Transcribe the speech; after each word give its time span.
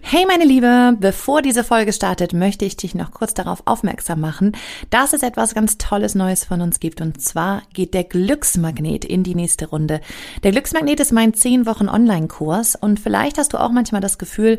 Hey 0.00 0.24
meine 0.26 0.44
Liebe, 0.44 0.96
bevor 0.98 1.42
diese 1.42 1.64
Folge 1.64 1.92
startet, 1.92 2.32
möchte 2.32 2.64
ich 2.64 2.76
dich 2.76 2.94
noch 2.94 3.10
kurz 3.10 3.34
darauf 3.34 3.62
aufmerksam 3.66 4.20
machen, 4.20 4.52
dass 4.88 5.12
es 5.12 5.22
etwas 5.22 5.54
ganz 5.54 5.76
Tolles 5.76 6.14
Neues 6.14 6.44
von 6.44 6.62
uns 6.62 6.80
gibt. 6.80 7.02
Und 7.02 7.20
zwar 7.20 7.62
geht 7.74 7.92
der 7.92 8.04
Glücksmagnet 8.04 9.04
in 9.04 9.22
die 9.22 9.34
nächste 9.34 9.68
Runde. 9.68 10.00
Der 10.44 10.52
Glücksmagnet 10.52 11.00
ist 11.00 11.12
mein 11.12 11.34
10 11.34 11.66
Wochen 11.66 11.88
Online-Kurs 11.88 12.76
und 12.76 12.98
vielleicht 12.98 13.36
hast 13.36 13.52
du 13.52 13.58
auch 13.58 13.70
manchmal 13.70 14.00
das 14.00 14.16
Gefühl, 14.16 14.58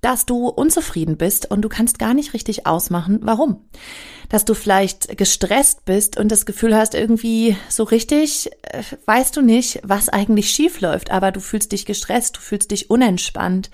dass 0.00 0.26
du 0.26 0.48
unzufrieden 0.48 1.16
bist 1.16 1.50
und 1.50 1.62
du 1.62 1.68
kannst 1.68 1.98
gar 1.98 2.14
nicht 2.14 2.34
richtig 2.34 2.66
ausmachen, 2.66 3.18
warum. 3.22 3.64
Dass 4.28 4.44
du 4.44 4.54
vielleicht 4.54 5.16
gestresst 5.16 5.84
bist 5.84 6.18
und 6.18 6.30
das 6.30 6.46
Gefühl 6.46 6.76
hast, 6.76 6.94
irgendwie 6.94 7.56
so 7.68 7.82
richtig 7.82 8.50
äh, 8.62 8.82
weißt 9.06 9.36
du 9.36 9.42
nicht, 9.42 9.80
was 9.82 10.08
eigentlich 10.08 10.50
schief 10.50 10.80
läuft, 10.80 11.10
aber 11.10 11.32
du 11.32 11.40
fühlst 11.40 11.72
dich 11.72 11.86
gestresst, 11.86 12.36
du 12.36 12.40
fühlst 12.40 12.70
dich 12.70 12.90
unentspannt 12.90 13.70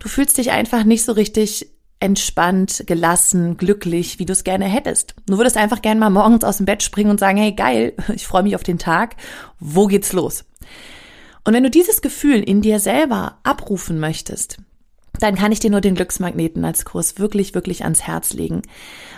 Du 0.00 0.08
fühlst 0.08 0.38
dich 0.38 0.50
einfach 0.50 0.82
nicht 0.82 1.04
so 1.04 1.12
richtig 1.12 1.70
entspannt, 2.00 2.84
gelassen, 2.86 3.58
glücklich, 3.58 4.18
wie 4.18 4.24
du 4.24 4.32
es 4.32 4.44
gerne 4.44 4.64
hättest. 4.64 5.14
Du 5.26 5.36
würdest 5.36 5.58
einfach 5.58 5.82
gerne 5.82 6.00
mal 6.00 6.08
morgens 6.08 6.42
aus 6.42 6.56
dem 6.56 6.64
Bett 6.66 6.82
springen 6.82 7.10
und 7.10 7.20
sagen, 7.20 7.36
hey 7.36 7.52
geil, 7.52 7.92
ich 8.14 8.26
freue 8.26 8.42
mich 8.42 8.56
auf 8.56 8.62
den 8.62 8.78
Tag, 8.78 9.16
wo 9.60 9.86
geht's 9.86 10.14
los? 10.14 10.46
Und 11.44 11.52
wenn 11.52 11.62
du 11.62 11.70
dieses 11.70 12.00
Gefühl 12.00 12.42
in 12.42 12.62
dir 12.62 12.80
selber 12.80 13.38
abrufen 13.42 14.00
möchtest, 14.00 14.58
dann 15.22 15.34
kann 15.34 15.52
ich 15.52 15.60
dir 15.60 15.70
nur 15.70 15.80
den 15.80 15.94
Glücksmagneten 15.94 16.64
als 16.64 16.84
Kurs 16.84 17.18
wirklich, 17.18 17.54
wirklich 17.54 17.84
ans 17.84 18.02
Herz 18.02 18.32
legen, 18.32 18.62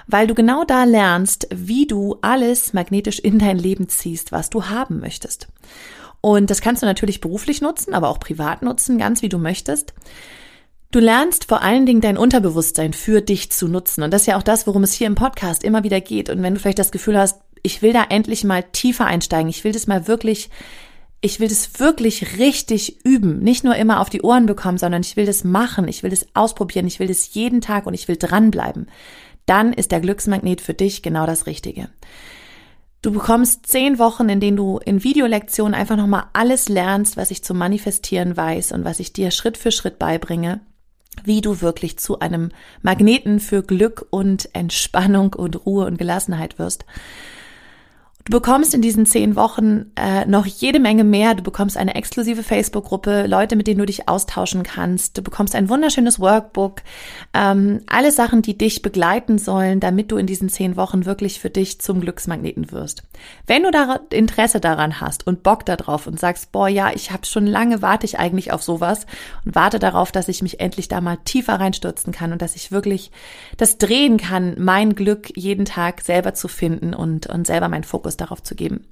weil 0.07 0.27
du 0.27 0.35
genau 0.35 0.65
da 0.65 0.85
lernst, 0.85 1.49
wie 1.55 1.87
du 1.87 2.19
alles 2.23 2.73
magnetisch 2.73 3.19
in 3.19 3.39
dein 3.39 3.59
Leben 3.59 3.89
ziehst, 3.89 4.33
was 4.33 4.51
du 4.51 4.67
haben 4.67 5.01
möchtest. 5.01 5.49
Und 6.21 6.51
das 6.51 6.61
kannst 6.61 6.83
du 6.83 6.87
natürlich 6.87 7.21
beruflich 7.21 7.61
nutzen, 7.61 7.95
aber 7.95 8.09
auch 8.09 8.21
privat 8.21 8.63
nutzen, 8.63 8.99
ganz 8.99 9.23
wie 9.23 9.29
du 9.29 9.39
möchtest. 9.39 9.93
Du 10.93 11.01
lernst 11.01 11.47
vor 11.47 11.63
allen 11.63 11.87
Dingen 11.87 12.03
dein 12.03 12.19
Unterbewusstsein 12.19 12.93
für 12.93 13.23
dich 13.23 13.51
zu 13.51 13.67
nutzen. 13.67 14.03
Und 14.03 14.13
das 14.13 14.23
ist 14.23 14.27
ja 14.27 14.37
auch 14.37 14.43
das, 14.43 14.67
worum 14.67 14.85
es 14.85 14.93
hier 14.93 15.07
im 15.07 15.15
Podcast 15.15 15.65
immer 15.65 15.85
wieder 15.85 16.01
geht. 16.01 16.29
Und 16.31 16.43
wenn 16.43 16.55
du 16.55 16.61
vielleicht 16.61 16.79
das 16.79 16.93
Gefühl 16.93 17.19
hast, 17.19 17.41
ich 17.63 17.81
will 17.81 17.93
da 17.93 18.05
endlich 18.09 18.45
mal 18.45 18.63
tiefer 18.63 19.07
einsteigen, 19.07 19.49
ich 19.49 19.65
will 19.65 19.73
das 19.73 19.87
mal 19.87 20.07
wirklich, 20.07 20.51
ich 21.23 21.41
will 21.41 21.49
das 21.49 21.81
wirklich 21.81 22.39
richtig 22.39 23.05
üben, 23.05 23.39
nicht 23.39 23.65
nur 23.65 23.77
immer 23.77 24.01
auf 24.01 24.11
die 24.11 24.23
Ohren 24.23 24.47
bekommen, 24.47 24.77
sondern 24.77 25.03
ich 25.03 25.17
will 25.17 25.25
das 25.25 25.45
machen, 25.45 25.89
ich 25.89 26.03
will 26.03 26.11
das 26.11 26.27
ausprobieren, 26.35 26.87
ich 26.87 26.99
will 26.99 27.09
das 27.09 27.33
jeden 27.33 27.61
Tag 27.61 27.87
und 27.87 27.95
ich 27.95 28.09
will 28.09 28.17
dranbleiben, 28.17 28.89
dann 29.47 29.73
ist 29.73 29.93
der 29.93 30.01
Glücksmagnet 30.01 30.61
für 30.61 30.75
dich 30.75 31.03
genau 31.03 31.25
das 31.25 31.47
Richtige. 31.47 31.89
Du 33.03 33.13
bekommst 33.13 33.67
zehn 33.67 33.99
Wochen, 33.99 34.29
in 34.29 34.41
denen 34.41 34.57
du 34.57 34.79
in 34.85 35.03
Videolektionen 35.03 35.75
einfach 35.75 35.97
nochmal 35.97 36.25
alles 36.35 36.69
lernst, 36.69 37.17
was 37.17 37.31
ich 37.31 37.43
zum 37.43 37.57
Manifestieren 37.57 38.37
weiß 38.37 38.73
und 38.73 38.85
was 38.85 39.01
ich 39.01 39.13
dir 39.13 39.31
Schritt 39.31 39.57
für 39.57 39.73
Schritt 39.73 39.99
beibringe 39.99 40.61
wie 41.25 41.41
du 41.41 41.61
wirklich 41.61 41.99
zu 41.99 42.21
einem 42.21 42.51
Magneten 42.81 43.41
für 43.41 43.63
Glück 43.63 44.07
und 44.11 44.49
Entspannung 44.55 45.35
und 45.35 45.67
Ruhe 45.67 45.87
und 45.87 45.99
Gelassenheit 45.99 46.59
wirst. 46.59 46.85
Du 48.25 48.39
bekommst 48.39 48.73
in 48.73 48.83
diesen 48.83 49.05
zehn 49.05 49.35
Wochen 49.35 49.91
äh, 49.97 50.25
noch 50.27 50.47
jede 50.47 50.79
Menge 50.79 51.03
mehr. 51.03 51.35
Du 51.35 51.43
bekommst 51.43 51.77
eine 51.77 51.97
exklusive 51.97 52.45
Facebook-Gruppe, 52.45 53.27
Leute, 53.27 53.57
mit 53.57 53.67
denen 53.67 53.81
du 53.81 53.87
dich 53.87 54.09
austauschen 54.09 54.63
kannst. 54.63 55.19
Du 55.19 55.23
bekommst 55.23 55.57
ein 55.57 55.69
wunderschönes 55.69 56.21
Workbook. 56.21 56.83
Ähm, 57.35 57.81
alle 57.89 58.13
Sachen, 58.13 58.41
die 58.41 58.57
dich 58.57 58.81
begleiten 58.81 59.39
sollen, 59.39 59.81
damit 59.81 60.13
du 60.13 60.19
in 60.19 60.27
diesen 60.29 60.49
zehn 60.49 60.77
Wochen 60.77 61.05
wirklich 61.05 61.41
für 61.41 61.51
dich 61.51 61.81
zum 61.81 62.01
Glücksmagneten 62.01 62.71
wirst. 62.71 63.03
Wenn 63.49 63.65
du 63.65 63.73
da 63.73 63.99
Interesse 64.11 64.61
daran 64.61 65.01
hast 65.01 65.27
und 65.27 65.43
Bock 65.43 65.67
darauf 65.67 66.07
und 66.07 66.21
sagst, 66.21 66.53
boah, 66.53 66.69
ja, 66.69 66.93
ich 66.95 67.11
habe 67.11 67.27
schon 67.27 67.47
lange, 67.47 67.83
warte 67.83 68.07
ich 68.07 68.21
eigentlich 68.21 68.53
auf 68.53 68.63
sowas 68.63 69.07
und 69.45 69.57
warte 69.57 69.81
darauf, 69.81 70.13
dass 70.13 70.29
ich 70.29 70.43
mich 70.43 70.61
endlich 70.61 70.87
da 70.87 71.01
mal 71.01 71.19
tiefer 71.25 71.55
reinstürzen 71.55 72.13
kann 72.13 72.31
und 72.31 72.41
dass 72.41 72.55
ich 72.55 72.71
wirklich 72.71 73.11
das 73.57 73.79
drehen 73.79 74.17
kann, 74.17 74.55
mein 74.59 74.95
Glück 74.95 75.37
jeden 75.37 75.65
Tag 75.65 76.03
selber 76.03 76.35
zu 76.35 76.47
finden 76.47 76.95
und, 76.95 77.27
und 77.27 77.49
selber 77.49 77.69
meinen 77.69 77.83
Fokus 77.83 78.12
Fokus 78.13 78.17
darauf 78.17 78.43
zu 78.43 78.55
geben. 78.55 78.87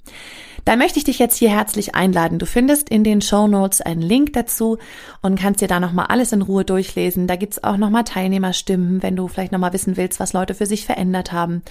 Dann 0.65 0.77
möchte 0.77 0.99
ich 0.99 1.05
dich 1.05 1.17
jetzt 1.17 1.37
hier 1.37 1.49
herzlich 1.49 1.95
einladen. 1.95 2.37
Du 2.37 2.45
findest 2.45 2.89
in 2.89 3.03
den 3.03 3.21
Show 3.21 3.47
Notes 3.47 3.81
einen 3.81 4.01
Link 4.01 4.33
dazu 4.33 4.77
und 5.21 5.39
kannst 5.39 5.61
dir 5.61 5.67
da 5.67 5.79
nochmal 5.79 6.07
alles 6.09 6.31
in 6.33 6.41
Ruhe 6.41 6.65
durchlesen. 6.65 7.27
Da 7.27 7.35
gibt's 7.35 7.63
auch 7.63 7.77
nochmal 7.77 8.03
Teilnehmerstimmen, 8.03 9.01
wenn 9.01 9.15
du 9.15 9.27
vielleicht 9.27 9.51
nochmal 9.51 9.73
wissen 9.73 9.97
willst, 9.97 10.19
was 10.19 10.33
Leute 10.33 10.53
für 10.53 10.67
sich 10.67 10.85
verändert 10.85 11.31
haben. 11.31 11.63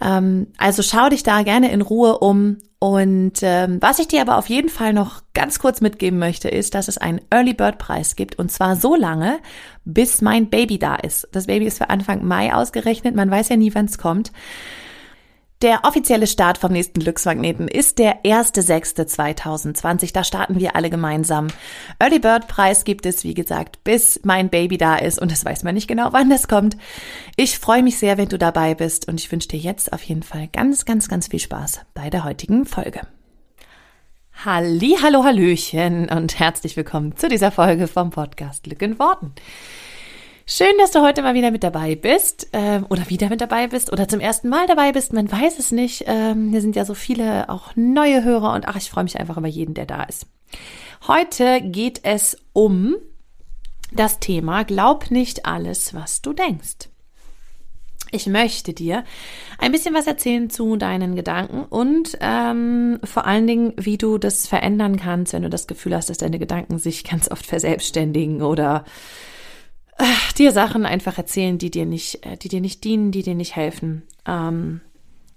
Ähm, 0.00 0.46
also 0.56 0.82
schau 0.82 1.08
dich 1.10 1.22
da 1.22 1.42
gerne 1.42 1.70
in 1.70 1.82
Ruhe 1.82 2.18
um. 2.18 2.58
Und 2.80 3.40
ähm, 3.42 3.78
was 3.80 3.98
ich 3.98 4.06
dir 4.06 4.22
aber 4.22 4.38
auf 4.38 4.48
jeden 4.48 4.68
Fall 4.68 4.92
noch 4.92 5.22
ganz 5.34 5.58
kurz 5.58 5.80
mitgeben 5.80 6.18
möchte, 6.18 6.48
ist, 6.48 6.74
dass 6.74 6.86
es 6.86 6.96
einen 6.96 7.20
Early 7.28 7.52
Bird 7.52 7.76
Preis 7.78 8.14
gibt. 8.14 8.38
Und 8.38 8.52
zwar 8.52 8.76
so 8.76 8.94
lange, 8.94 9.38
bis 9.84 10.22
mein 10.22 10.48
Baby 10.48 10.78
da 10.78 10.94
ist. 10.94 11.28
Das 11.32 11.46
Baby 11.46 11.66
ist 11.66 11.78
für 11.78 11.90
Anfang 11.90 12.24
Mai 12.24 12.54
ausgerechnet. 12.54 13.16
Man 13.16 13.30
weiß 13.30 13.48
ja 13.50 13.56
nie, 13.56 13.74
wann 13.74 13.86
es 13.86 13.98
kommt. 13.98 14.32
Der 15.60 15.80
offizielle 15.82 16.28
Start 16.28 16.56
vom 16.56 16.70
nächsten 16.70 17.00
Glücksmagneten 17.00 17.66
ist 17.66 17.98
der 17.98 18.22
1.6.2020. 18.22 20.12
Da 20.12 20.22
starten 20.22 20.60
wir 20.60 20.76
alle 20.76 20.88
gemeinsam. 20.88 21.48
Early 21.98 22.20
Bird 22.20 22.46
Preis 22.46 22.84
gibt 22.84 23.06
es, 23.06 23.24
wie 23.24 23.34
gesagt, 23.34 23.82
bis 23.82 24.20
mein 24.22 24.50
Baby 24.50 24.78
da 24.78 24.94
ist 24.94 25.20
und 25.20 25.32
das 25.32 25.44
weiß 25.44 25.64
man 25.64 25.74
nicht 25.74 25.88
genau, 25.88 26.12
wann 26.12 26.30
das 26.30 26.46
kommt. 26.46 26.76
Ich 27.34 27.58
freue 27.58 27.82
mich 27.82 27.98
sehr, 27.98 28.18
wenn 28.18 28.28
du 28.28 28.38
dabei 28.38 28.76
bist 28.76 29.08
und 29.08 29.18
ich 29.18 29.32
wünsche 29.32 29.48
dir 29.48 29.58
jetzt 29.58 29.92
auf 29.92 30.04
jeden 30.04 30.22
Fall 30.22 30.46
ganz, 30.46 30.84
ganz, 30.84 31.08
ganz 31.08 31.26
viel 31.26 31.40
Spaß 31.40 31.80
bei 31.92 32.08
der 32.08 32.22
heutigen 32.22 32.64
Folge. 32.64 33.00
Halli, 34.44 34.96
hallo, 35.02 35.24
hallöchen 35.24 36.08
und 36.08 36.38
herzlich 36.38 36.76
willkommen 36.76 37.16
zu 37.16 37.28
dieser 37.28 37.50
Folge 37.50 37.88
vom 37.88 38.10
Podcast 38.10 38.62
Glück 38.62 38.80
in 38.80 39.00
Worten. 39.00 39.32
Schön, 40.50 40.78
dass 40.78 40.92
du 40.92 41.02
heute 41.02 41.20
mal 41.20 41.34
wieder 41.34 41.50
mit 41.50 41.62
dabei 41.62 41.94
bist 41.94 42.48
ähm, 42.54 42.86
oder 42.88 43.10
wieder 43.10 43.28
mit 43.28 43.42
dabei 43.42 43.66
bist 43.66 43.92
oder 43.92 44.08
zum 44.08 44.18
ersten 44.18 44.48
Mal 44.48 44.66
dabei 44.66 44.92
bist. 44.92 45.12
Man 45.12 45.30
weiß 45.30 45.58
es 45.58 45.72
nicht. 45.72 46.04
Ähm, 46.06 46.48
hier 46.48 46.62
sind 46.62 46.74
ja 46.74 46.86
so 46.86 46.94
viele 46.94 47.50
auch 47.50 47.76
neue 47.76 48.24
Hörer 48.24 48.54
und 48.54 48.66
ach, 48.66 48.76
ich 48.76 48.88
freue 48.88 49.04
mich 49.04 49.20
einfach 49.20 49.36
über 49.36 49.46
jeden, 49.46 49.74
der 49.74 49.84
da 49.84 50.04
ist. 50.04 50.26
Heute 51.06 51.60
geht 51.60 52.00
es 52.02 52.38
um 52.54 52.96
das 53.92 54.20
Thema 54.20 54.64
Glaub 54.64 55.10
nicht 55.10 55.44
alles, 55.44 55.92
was 55.92 56.22
du 56.22 56.32
denkst. 56.32 56.88
Ich 58.10 58.26
möchte 58.26 58.72
dir 58.72 59.04
ein 59.58 59.70
bisschen 59.70 59.94
was 59.94 60.06
erzählen 60.06 60.48
zu 60.48 60.76
deinen 60.76 61.14
Gedanken 61.14 61.64
und 61.64 62.16
ähm, 62.22 63.00
vor 63.04 63.26
allen 63.26 63.46
Dingen, 63.46 63.74
wie 63.76 63.98
du 63.98 64.16
das 64.16 64.46
verändern 64.46 64.96
kannst, 64.96 65.34
wenn 65.34 65.42
du 65.42 65.50
das 65.50 65.66
Gefühl 65.66 65.94
hast, 65.94 66.08
dass 66.08 66.16
deine 66.16 66.38
Gedanken 66.38 66.78
sich 66.78 67.04
ganz 67.04 67.30
oft 67.30 67.44
verselbstständigen 67.44 68.40
oder 68.40 68.86
dir 70.38 70.52
Sachen 70.52 70.86
einfach 70.86 71.18
erzählen, 71.18 71.58
die 71.58 71.70
dir 71.70 71.86
nicht, 71.86 72.24
äh, 72.26 72.36
die 72.36 72.48
dir 72.48 72.60
nicht 72.60 72.84
dienen, 72.84 73.10
die 73.10 73.22
dir 73.22 73.34
nicht 73.34 73.56
helfen. 73.56 74.02
Ähm, 74.26 74.80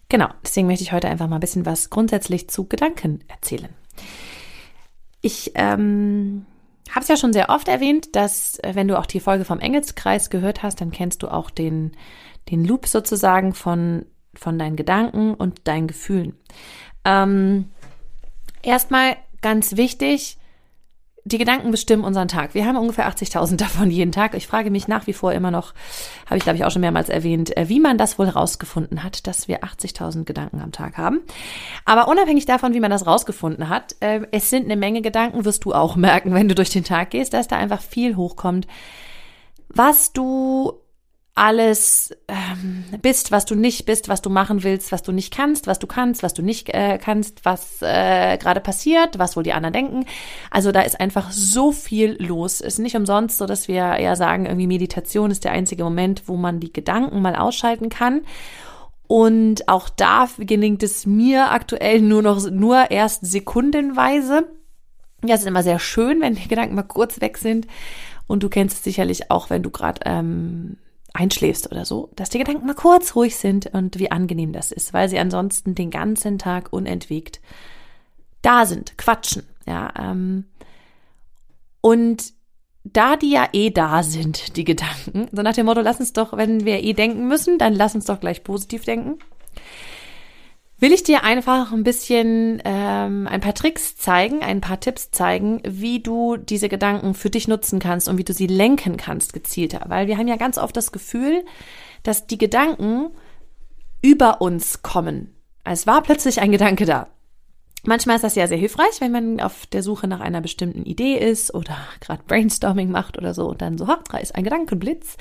genau, 0.09 0.29
deswegen 0.43 0.67
möchte 0.67 0.83
ich 0.83 0.91
heute 0.91 1.07
einfach 1.07 1.27
mal 1.27 1.37
ein 1.37 1.41
bisschen 1.41 1.65
was 1.65 1.89
grundsätzlich 1.89 2.49
zu 2.49 2.67
Gedanken 2.67 3.23
erzählen. 3.27 3.69
Ich 5.21 5.51
ähm, 5.55 6.45
habe 6.89 7.01
es 7.01 7.07
ja 7.07 7.17
schon 7.17 7.33
sehr 7.33 7.49
oft 7.49 7.67
erwähnt, 7.67 8.15
dass 8.15 8.59
äh, 8.59 8.71
wenn 8.73 8.87
du 8.87 8.97
auch 8.97 9.05
die 9.05 9.19
Folge 9.19 9.45
vom 9.45 9.59
Engelskreis 9.59 10.29
gehört 10.29 10.63
hast, 10.63 10.81
dann 10.81 10.91
kennst 10.91 11.23
du 11.23 11.27
auch 11.27 11.49
den, 11.49 11.91
den 12.49 12.65
Loop 12.65 12.87
sozusagen 12.87 13.53
von, 13.53 14.05
von 14.33 14.57
deinen 14.57 14.75
Gedanken 14.75 15.33
und 15.33 15.67
deinen 15.67 15.87
Gefühlen. 15.87 16.35
Ähm, 17.05 17.69
erstmal 18.61 19.15
ganz 19.41 19.77
wichtig, 19.77 20.37
die 21.23 21.37
Gedanken 21.37 21.71
bestimmen 21.71 22.03
unseren 22.03 22.27
Tag. 22.27 22.53
Wir 22.53 22.65
haben 22.65 22.77
ungefähr 22.77 23.07
80.000 23.07 23.57
davon 23.57 23.91
jeden 23.91 24.11
Tag. 24.11 24.33
Ich 24.33 24.47
frage 24.47 24.71
mich 24.71 24.87
nach 24.87 25.07
wie 25.07 25.13
vor 25.13 25.33
immer 25.33 25.51
noch, 25.51 25.73
habe 26.25 26.37
ich 26.37 26.43
glaube 26.43 26.57
ich 26.57 26.65
auch 26.65 26.71
schon 26.71 26.81
mehrmals 26.81 27.09
erwähnt, 27.09 27.55
äh, 27.55 27.69
wie 27.69 27.79
man 27.79 27.97
das 27.97 28.17
wohl 28.17 28.27
rausgefunden 28.27 29.03
hat, 29.03 29.27
dass 29.27 29.47
wir 29.47 29.63
80.000 29.63 30.25
Gedanken 30.25 30.61
am 30.61 30.71
Tag 30.71 30.97
haben. 30.97 31.21
Aber 31.85 32.07
unabhängig 32.07 32.45
davon, 32.45 32.73
wie 32.73 32.79
man 32.79 32.91
das 32.91 33.05
rausgefunden 33.05 33.69
hat, 33.69 33.95
äh, 33.99 34.21
es 34.31 34.49
sind 34.49 34.65
eine 34.65 34.77
Menge 34.77 35.01
Gedanken, 35.01 35.45
wirst 35.45 35.65
du 35.65 35.73
auch 35.73 35.95
merken, 35.95 36.33
wenn 36.33 36.47
du 36.47 36.55
durch 36.55 36.69
den 36.69 36.83
Tag 36.83 37.11
gehst, 37.11 37.33
dass 37.33 37.47
da 37.47 37.57
einfach 37.57 37.81
viel 37.81 38.15
hochkommt, 38.15 38.67
was 39.69 40.13
du 40.13 40.80
alles 41.33 42.15
ähm, 42.27 42.83
bist, 43.01 43.31
was 43.31 43.45
du 43.45 43.55
nicht 43.55 43.85
bist, 43.85 44.09
was 44.09 44.21
du 44.21 44.29
machen 44.29 44.63
willst, 44.63 44.91
was 44.91 45.01
du 45.01 45.11
nicht 45.13 45.33
kannst, 45.33 45.65
was 45.65 45.79
du 45.79 45.87
kannst, 45.87 46.23
was 46.23 46.33
du 46.33 46.41
nicht 46.41 46.69
äh, 46.69 46.97
kannst, 46.97 47.45
was 47.45 47.81
äh, 47.81 48.37
gerade 48.37 48.59
passiert, 48.59 49.17
was 49.17 49.37
wohl 49.37 49.43
die 49.43 49.53
anderen 49.53 49.73
denken. 49.73 50.05
Also 50.49 50.71
da 50.71 50.81
ist 50.81 50.99
einfach 50.99 51.31
so 51.31 51.71
viel 51.71 52.17
los. 52.21 52.59
Ist 52.59 52.79
nicht 52.79 52.95
umsonst 52.95 53.37
so, 53.37 53.45
dass 53.45 53.69
wir 53.69 53.95
eher 53.95 54.17
sagen, 54.17 54.45
irgendwie 54.45 54.67
Meditation 54.67 55.31
ist 55.31 55.45
der 55.45 55.53
einzige 55.53 55.83
Moment, 55.85 56.23
wo 56.27 56.35
man 56.35 56.59
die 56.59 56.73
Gedanken 56.73 57.21
mal 57.21 57.35
ausschalten 57.35 57.89
kann 57.89 58.21
Und 59.07 59.67
auch 59.67 59.89
da 59.89 60.27
gelingt 60.37 60.83
es 60.83 61.05
mir 61.05 61.51
aktuell 61.51 62.01
nur 62.01 62.21
noch, 62.21 62.49
nur 62.49 62.91
erst 62.91 63.25
sekundenweise. 63.25 64.47
Ja, 65.25 65.35
es 65.35 65.41
ist 65.41 65.47
immer 65.47 65.63
sehr 65.63 65.79
schön, 65.79 66.19
wenn 66.21 66.35
die 66.35 66.47
Gedanken 66.47 66.75
mal 66.75 66.83
kurz 66.83 67.21
weg 67.21 67.37
sind. 67.37 67.67
Und 68.27 68.43
du 68.43 68.49
kennst 68.49 68.77
es 68.77 68.83
sicherlich 68.83 69.29
auch, 69.31 69.49
wenn 69.49 69.63
du 69.63 69.69
gerade 69.69 70.01
ähm, 70.05 70.77
einschläfst 71.13 71.71
oder 71.71 71.85
so, 71.85 72.09
dass 72.15 72.29
die 72.29 72.37
Gedanken 72.39 72.65
mal 72.65 72.75
kurz 72.75 73.15
ruhig 73.15 73.35
sind 73.35 73.67
und 73.67 73.99
wie 73.99 74.11
angenehm 74.11 74.53
das 74.53 74.71
ist, 74.71 74.93
weil 74.93 75.09
sie 75.09 75.19
ansonsten 75.19 75.75
den 75.75 75.89
ganzen 75.89 76.37
Tag 76.37 76.71
unentwegt 76.71 77.41
da 78.41 78.65
sind, 78.65 78.97
quatschen. 78.97 79.43
Ja, 79.67 79.93
ähm, 79.99 80.45
und 81.81 82.33
da 82.83 83.15
die 83.15 83.31
ja 83.31 83.47
eh 83.53 83.69
da 83.69 84.03
sind, 84.03 84.55
die 84.55 84.63
Gedanken, 84.63 85.27
so 85.31 85.41
nach 85.41 85.53
dem 85.53 85.67
Motto, 85.67 85.81
lass 85.81 85.99
uns 85.99 86.13
doch, 86.13 86.35
wenn 86.35 86.65
wir 86.65 86.83
eh 86.83 86.93
denken 86.93 87.27
müssen, 87.27 87.59
dann 87.59 87.73
lass 87.73 87.93
uns 87.93 88.05
doch 88.05 88.19
gleich 88.19 88.43
positiv 88.43 88.85
denken 88.85 89.19
will 90.81 90.91
ich 90.91 91.03
dir 91.03 91.23
einfach 91.23 91.71
ein 91.71 91.83
bisschen 91.83 92.61
ähm, 92.65 93.27
ein 93.27 93.39
paar 93.39 93.53
Tricks 93.53 93.95
zeigen, 93.95 94.41
ein 94.41 94.61
paar 94.61 94.79
Tipps 94.79 95.11
zeigen, 95.11 95.61
wie 95.63 96.01
du 96.01 96.37
diese 96.37 96.69
Gedanken 96.69 97.13
für 97.13 97.29
dich 97.29 97.47
nutzen 97.47 97.79
kannst 97.79 98.09
und 98.09 98.17
wie 98.17 98.23
du 98.23 98.33
sie 98.33 98.47
lenken 98.47 98.97
kannst 98.97 99.31
gezielter. 99.31 99.83
Weil 99.87 100.07
wir 100.07 100.17
haben 100.17 100.27
ja 100.27 100.37
ganz 100.37 100.57
oft 100.57 100.75
das 100.75 100.91
Gefühl, 100.91 101.45
dass 102.01 102.25
die 102.25 102.39
Gedanken 102.39 103.11
über 104.01 104.41
uns 104.41 104.81
kommen. 104.81 105.35
Es 105.63 105.85
war 105.85 106.01
plötzlich 106.01 106.41
ein 106.41 106.51
Gedanke 106.51 106.85
da. 106.85 107.07
Manchmal 107.83 108.15
ist 108.15 108.23
das 108.23 108.35
ja 108.35 108.47
sehr 108.47 108.57
hilfreich, 108.57 109.01
wenn 109.01 109.11
man 109.11 109.39
auf 109.39 109.65
der 109.65 109.81
Suche 109.81 110.07
nach 110.07 110.19
einer 110.19 110.41
bestimmten 110.41 110.83
Idee 110.83 111.15
ist 111.15 111.53
oder 111.53 111.77
gerade 111.99 112.21
Brainstorming 112.27 112.91
macht 112.91 113.17
oder 113.17 113.33
so 113.33 113.47
und 113.49 113.61
dann 113.61 113.79
so, 113.79 113.87
ha, 113.87 113.99
da 114.11 114.17
ist 114.17 114.35
ein 114.35 114.43
Gedankenblitz. 114.43 115.17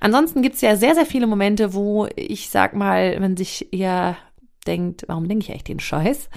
Ansonsten 0.00 0.42
gibt's 0.42 0.60
ja 0.60 0.74
sehr, 0.74 0.96
sehr 0.96 1.06
viele 1.06 1.28
Momente, 1.28 1.72
wo 1.72 2.08
ich 2.16 2.50
sag 2.50 2.74
mal, 2.74 3.18
man 3.20 3.36
sich 3.36 3.72
eher 3.72 4.16
denkt, 4.66 5.04
warum 5.06 5.28
denke 5.28 5.44
ich 5.44 5.50
eigentlich 5.50 5.64
den 5.64 5.80
Scheiß? 5.80 6.28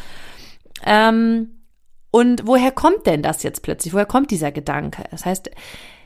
Ähm, 0.86 1.64
und 2.12 2.46
woher 2.46 2.72
kommt 2.72 3.08
denn 3.08 3.24
das 3.24 3.44
jetzt 3.44 3.64
plötzlich? 3.64 3.94
Woher 3.94 4.06
kommt 4.06 4.32
dieser 4.32 4.52
Gedanke? 4.52 5.04
Das 5.12 5.26
heißt, 5.26 5.50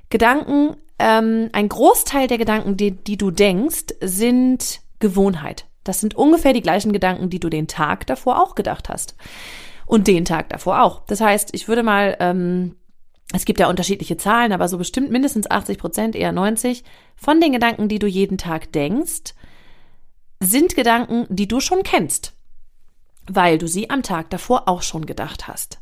Gedanken, 0.10 0.78
ähm, 1.00 1.50
ein 1.52 1.70
Großteil 1.70 2.28
der 2.28 2.38
Gedanken, 2.38 2.78
die, 2.78 2.92
die 2.92 3.18
du 3.18 3.32
denkst, 3.32 3.96
sind 4.02 4.80
Gewohnheit. 5.00 5.66
Das 5.84 6.00
sind 6.00 6.16
ungefähr 6.16 6.54
die 6.54 6.62
gleichen 6.62 6.94
Gedanken, 6.94 7.30
die 7.30 7.40
du 7.40 7.50
den 7.50 7.68
Tag 7.68 8.08
davor 8.08 8.42
auch 8.42 8.56
gedacht 8.56 8.90
hast. 8.90 9.16
Und 9.86 10.08
den 10.08 10.26
Tag 10.26 10.50
davor 10.50 10.84
auch. 10.84 11.06
Das 11.08 11.22
heißt, 11.22 11.50
ich 11.54 11.68
würde 11.68 11.84
mal, 11.84 12.18
ähm, 12.20 12.76
es 13.34 13.46
gibt 13.46 13.60
ja 13.60 13.70
unterschiedliche 13.70 14.18
Zahlen, 14.18 14.52
aber 14.52 14.68
so 14.68 14.78
bestimmt 14.78 15.12
mindestens 15.12 15.50
80 15.50 15.78
Prozent, 15.78 16.16
eher 16.16 16.32
90 16.32 16.84
von 17.16 17.40
den 17.40 17.54
Gedanken, 17.54 17.88
die 17.88 18.00
du 18.00 18.08
jeden 18.08 18.38
Tag 18.38 18.72
denkst, 18.72 19.34
sind 20.40 20.76
Gedanken, 20.76 21.26
die 21.30 21.48
du 21.48 21.60
schon 21.60 21.84
kennst, 21.84 22.34
weil 23.28 23.58
du 23.58 23.68
sie 23.68 23.90
am 23.90 24.04
Tag 24.04 24.30
davor 24.30 24.68
auch 24.68 24.82
schon 24.82 25.06
gedacht 25.06 25.48
hast. 25.48 25.80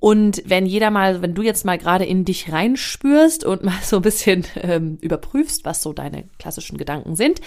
Und 0.00 0.42
wenn 0.44 0.66
jeder 0.66 0.90
mal, 0.90 1.22
wenn 1.22 1.34
du 1.34 1.40
jetzt 1.40 1.64
mal 1.64 1.78
gerade 1.78 2.04
in 2.04 2.26
dich 2.26 2.52
reinspürst 2.52 3.42
und 3.44 3.64
mal 3.64 3.78
so 3.82 3.96
ein 3.96 4.02
bisschen 4.02 4.44
ähm, 4.56 4.98
überprüfst, 5.00 5.64
was 5.64 5.82
so 5.82 5.92
deine 5.92 6.24
klassischen 6.38 6.76
Gedanken 6.76 7.16
sind, 7.16 7.40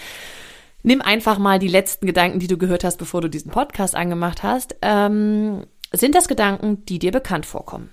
nimm 0.81 1.01
einfach 1.01 1.37
mal 1.37 1.59
die 1.59 1.67
letzten 1.67 2.07
Gedanken, 2.07 2.39
die 2.39 2.47
du 2.47 2.57
gehört 2.57 2.83
hast, 2.83 2.97
bevor 2.97 3.21
du 3.21 3.29
diesen 3.29 3.51
Podcast 3.51 3.93
angemacht 3.93 4.41
hast. 4.41 4.75
Ähm, 4.81 5.67
sind 5.91 6.15
das 6.15 6.27
Gedanken, 6.27 6.83
die 6.85 6.99
dir 6.99 7.11
bekannt 7.11 7.45
vorkommen? 7.45 7.91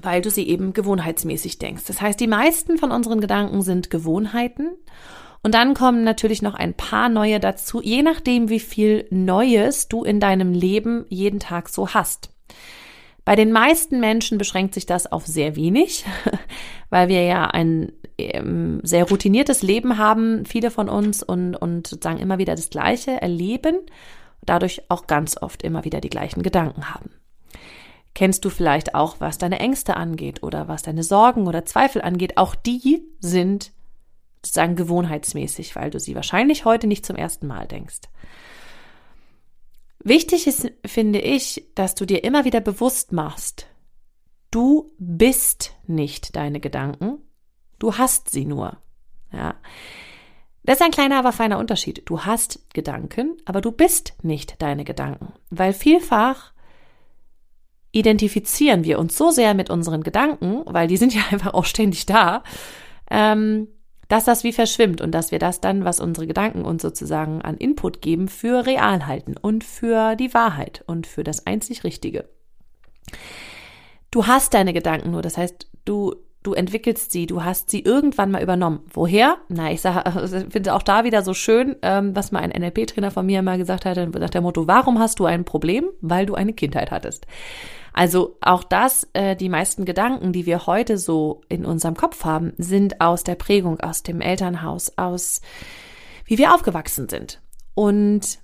Weil 0.00 0.20
du 0.20 0.30
sie 0.30 0.48
eben 0.48 0.72
gewohnheitsmäßig 0.72 1.58
denkst. 1.58 1.84
Das 1.86 2.00
heißt, 2.00 2.18
die 2.18 2.26
meisten 2.26 2.78
von 2.78 2.90
unseren 2.90 3.20
Gedanken 3.20 3.62
sind 3.62 3.88
Gewohnheiten 3.88 4.70
und 5.42 5.54
dann 5.54 5.74
kommen 5.74 6.04
natürlich 6.04 6.42
noch 6.42 6.54
ein 6.54 6.74
paar 6.74 7.08
neue 7.08 7.40
dazu, 7.40 7.80
je 7.82 8.02
nachdem, 8.02 8.48
wie 8.48 8.60
viel 8.60 9.06
Neues 9.10 9.88
du 9.88 10.04
in 10.04 10.20
deinem 10.20 10.52
Leben 10.52 11.06
jeden 11.08 11.40
Tag 11.40 11.68
so 11.68 11.90
hast. 11.90 12.30
Bei 13.24 13.34
den 13.34 13.50
meisten 13.50 13.98
Menschen 13.98 14.38
beschränkt 14.38 14.74
sich 14.74 14.86
das 14.86 15.10
auf 15.10 15.26
sehr 15.26 15.56
wenig, 15.56 16.04
weil 16.90 17.08
wir 17.08 17.22
ja 17.24 17.46
ein 17.46 17.92
ähm, 18.18 18.80
sehr 18.84 19.08
routiniertes 19.08 19.62
Leben 19.62 19.98
haben, 19.98 20.46
viele 20.46 20.70
von 20.70 20.88
uns 20.88 21.22
und, 21.22 21.56
und 21.56 21.88
sozusagen 21.88 22.20
immer 22.20 22.38
wieder 22.38 22.54
das 22.54 22.70
Gleiche 22.70 23.20
erleben, 23.20 23.78
dadurch 24.44 24.82
auch 24.88 25.06
ganz 25.06 25.36
oft 25.40 25.62
immer 25.62 25.84
wieder 25.84 26.00
die 26.00 26.08
gleichen 26.08 26.42
Gedanken 26.42 26.94
haben. 26.94 27.10
Kennst 28.14 28.44
du 28.44 28.48
vielleicht 28.48 28.94
auch, 28.94 29.16
was 29.18 29.38
deine 29.38 29.60
Ängste 29.60 29.96
angeht 29.96 30.42
oder 30.42 30.68
was 30.68 30.82
deine 30.82 31.02
Sorgen 31.02 31.46
oder 31.46 31.66
Zweifel 31.66 32.00
angeht? 32.00 32.38
Auch 32.38 32.54
die 32.54 33.02
sind 33.18 33.72
sozusagen 34.46 34.76
gewohnheitsmäßig, 34.76 35.76
weil 35.76 35.90
du 35.90 36.00
sie 36.00 36.14
wahrscheinlich 36.14 36.64
heute 36.64 36.86
nicht 36.86 37.04
zum 37.04 37.16
ersten 37.16 37.46
Mal 37.46 37.66
denkst. 37.66 38.00
Wichtig 40.02 40.46
ist, 40.46 40.70
finde 40.84 41.20
ich, 41.20 41.64
dass 41.74 41.94
du 41.94 42.04
dir 42.06 42.22
immer 42.22 42.44
wieder 42.44 42.60
bewusst 42.60 43.12
machst, 43.12 43.66
du 44.50 44.92
bist 44.98 45.74
nicht 45.86 46.36
deine 46.36 46.60
Gedanken, 46.60 47.18
du 47.78 47.98
hast 47.98 48.30
sie 48.30 48.44
nur. 48.44 48.78
Ja. 49.32 49.54
Das 50.62 50.78
ist 50.78 50.82
ein 50.82 50.90
kleiner, 50.90 51.18
aber 51.18 51.32
feiner 51.32 51.58
Unterschied. 51.58 52.02
Du 52.06 52.22
hast 52.22 52.60
Gedanken, 52.72 53.36
aber 53.44 53.60
du 53.60 53.70
bist 53.70 54.14
nicht 54.22 54.60
deine 54.62 54.84
Gedanken, 54.84 55.32
weil 55.50 55.72
vielfach 55.72 56.52
identifizieren 57.92 58.84
wir 58.84 58.98
uns 58.98 59.16
so 59.16 59.30
sehr 59.30 59.54
mit 59.54 59.70
unseren 59.70 60.02
Gedanken, 60.02 60.62
weil 60.66 60.86
die 60.86 60.96
sind 60.96 61.14
ja 61.14 61.22
einfach 61.30 61.54
auch 61.54 61.64
ständig 61.64 62.06
da, 62.06 62.42
ähm, 63.10 63.68
dass 64.08 64.24
das 64.24 64.44
wie 64.44 64.52
verschwimmt 64.52 65.00
und 65.00 65.12
dass 65.12 65.30
wir 65.30 65.38
das 65.38 65.60
dann, 65.60 65.84
was 65.84 66.00
unsere 66.00 66.26
Gedanken 66.26 66.64
uns 66.64 66.82
sozusagen 66.82 67.42
an 67.42 67.56
Input 67.56 68.00
geben, 68.00 68.28
für 68.28 68.66
real 68.66 69.06
halten 69.06 69.36
und 69.36 69.64
für 69.64 70.16
die 70.16 70.32
Wahrheit 70.34 70.84
und 70.86 71.06
für 71.06 71.24
das 71.24 71.46
einzig 71.46 71.84
Richtige. 71.84 72.28
Du 74.10 74.26
hast 74.26 74.54
deine 74.54 74.72
Gedanken 74.72 75.10
nur, 75.10 75.22
das 75.22 75.36
heißt, 75.36 75.68
du 75.84 76.14
du 76.46 76.54
entwickelst 76.54 77.10
sie, 77.10 77.26
du 77.26 77.42
hast 77.42 77.70
sie 77.70 77.80
irgendwann 77.80 78.30
mal 78.30 78.42
übernommen. 78.42 78.80
Woher? 78.92 79.36
Na, 79.48 79.72
ich 79.72 79.80
finde 80.50 80.74
auch 80.74 80.82
da 80.82 81.02
wieder 81.04 81.22
so 81.22 81.34
schön, 81.34 81.74
ähm, 81.82 82.14
was 82.14 82.30
mal 82.30 82.38
ein 82.38 82.50
NLP-Trainer 82.50 83.10
von 83.10 83.26
mir 83.26 83.42
mal 83.42 83.58
gesagt 83.58 83.84
hat, 83.84 83.96
nach 83.96 84.30
der 84.30 84.40
Motto, 84.40 84.68
warum 84.68 85.00
hast 85.00 85.18
du 85.18 85.24
ein 85.24 85.44
Problem? 85.44 85.86
Weil 86.00 86.24
du 86.24 86.34
eine 86.34 86.52
Kindheit 86.52 86.92
hattest. 86.92 87.26
Also 87.96 88.36
auch 88.42 88.62
das, 88.62 89.08
äh, 89.14 89.34
die 89.36 89.48
meisten 89.48 89.86
Gedanken, 89.86 90.34
die 90.34 90.44
wir 90.44 90.66
heute 90.66 90.98
so 90.98 91.40
in 91.48 91.64
unserem 91.64 91.96
Kopf 91.96 92.24
haben, 92.24 92.52
sind 92.58 93.00
aus 93.00 93.24
der 93.24 93.36
Prägung, 93.36 93.80
aus 93.80 94.02
dem 94.02 94.20
Elternhaus, 94.20 94.98
aus 94.98 95.40
wie 96.26 96.36
wir 96.36 96.54
aufgewachsen 96.54 97.08
sind. 97.08 97.40
Und 97.74 98.38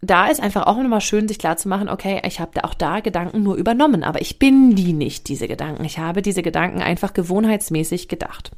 da 0.00 0.28
ist 0.28 0.40
einfach 0.40 0.66
auch 0.66 0.78
nochmal 0.78 1.02
schön, 1.02 1.28
sich 1.28 1.38
klar 1.38 1.58
zu 1.58 1.68
machen, 1.68 1.90
okay, 1.90 2.22
ich 2.24 2.40
habe 2.40 2.52
da 2.54 2.62
auch 2.62 2.72
da 2.72 3.00
Gedanken 3.00 3.42
nur 3.42 3.56
übernommen, 3.56 4.02
aber 4.02 4.22
ich 4.22 4.38
bin 4.38 4.74
die 4.74 4.94
nicht, 4.94 5.28
diese 5.28 5.46
Gedanken. 5.46 5.84
Ich 5.84 5.98
habe 5.98 6.22
diese 6.22 6.42
Gedanken 6.42 6.80
einfach 6.80 7.12
gewohnheitsmäßig 7.12 8.08
gedacht. 8.08 8.52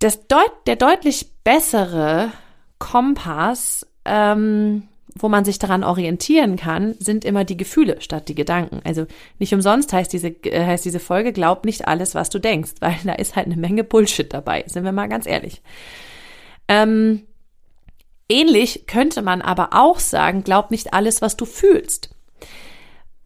Das 0.00 0.26
deut 0.26 0.52
der 0.66 0.76
deutlich 0.76 1.32
bessere 1.44 2.30
Kompass 2.78 3.86
ähm, 4.04 4.89
wo 5.14 5.28
man 5.28 5.44
sich 5.44 5.58
daran 5.58 5.84
orientieren 5.84 6.56
kann, 6.56 6.94
sind 6.98 7.24
immer 7.24 7.44
die 7.44 7.56
Gefühle 7.56 8.00
statt 8.00 8.28
die 8.28 8.34
Gedanken. 8.34 8.80
Also 8.84 9.06
nicht 9.38 9.52
umsonst 9.54 9.92
heißt 9.92 10.12
diese, 10.12 10.28
äh, 10.28 10.64
heißt 10.64 10.84
diese 10.84 11.00
Folge, 11.00 11.32
glaub 11.32 11.64
nicht 11.64 11.88
alles, 11.88 12.14
was 12.14 12.30
du 12.30 12.38
denkst, 12.38 12.72
weil 12.80 12.96
da 13.04 13.14
ist 13.14 13.36
halt 13.36 13.46
eine 13.46 13.56
Menge 13.56 13.84
Bullshit 13.84 14.32
dabei, 14.32 14.64
sind 14.66 14.84
wir 14.84 14.92
mal 14.92 15.08
ganz 15.08 15.26
ehrlich. 15.26 15.62
Ähm, 16.68 17.26
ähnlich 18.28 18.86
könnte 18.86 19.22
man 19.22 19.42
aber 19.42 19.70
auch 19.72 19.98
sagen, 19.98 20.44
glaub 20.44 20.70
nicht 20.70 20.94
alles, 20.94 21.22
was 21.22 21.36
du 21.36 21.44
fühlst. 21.44 22.10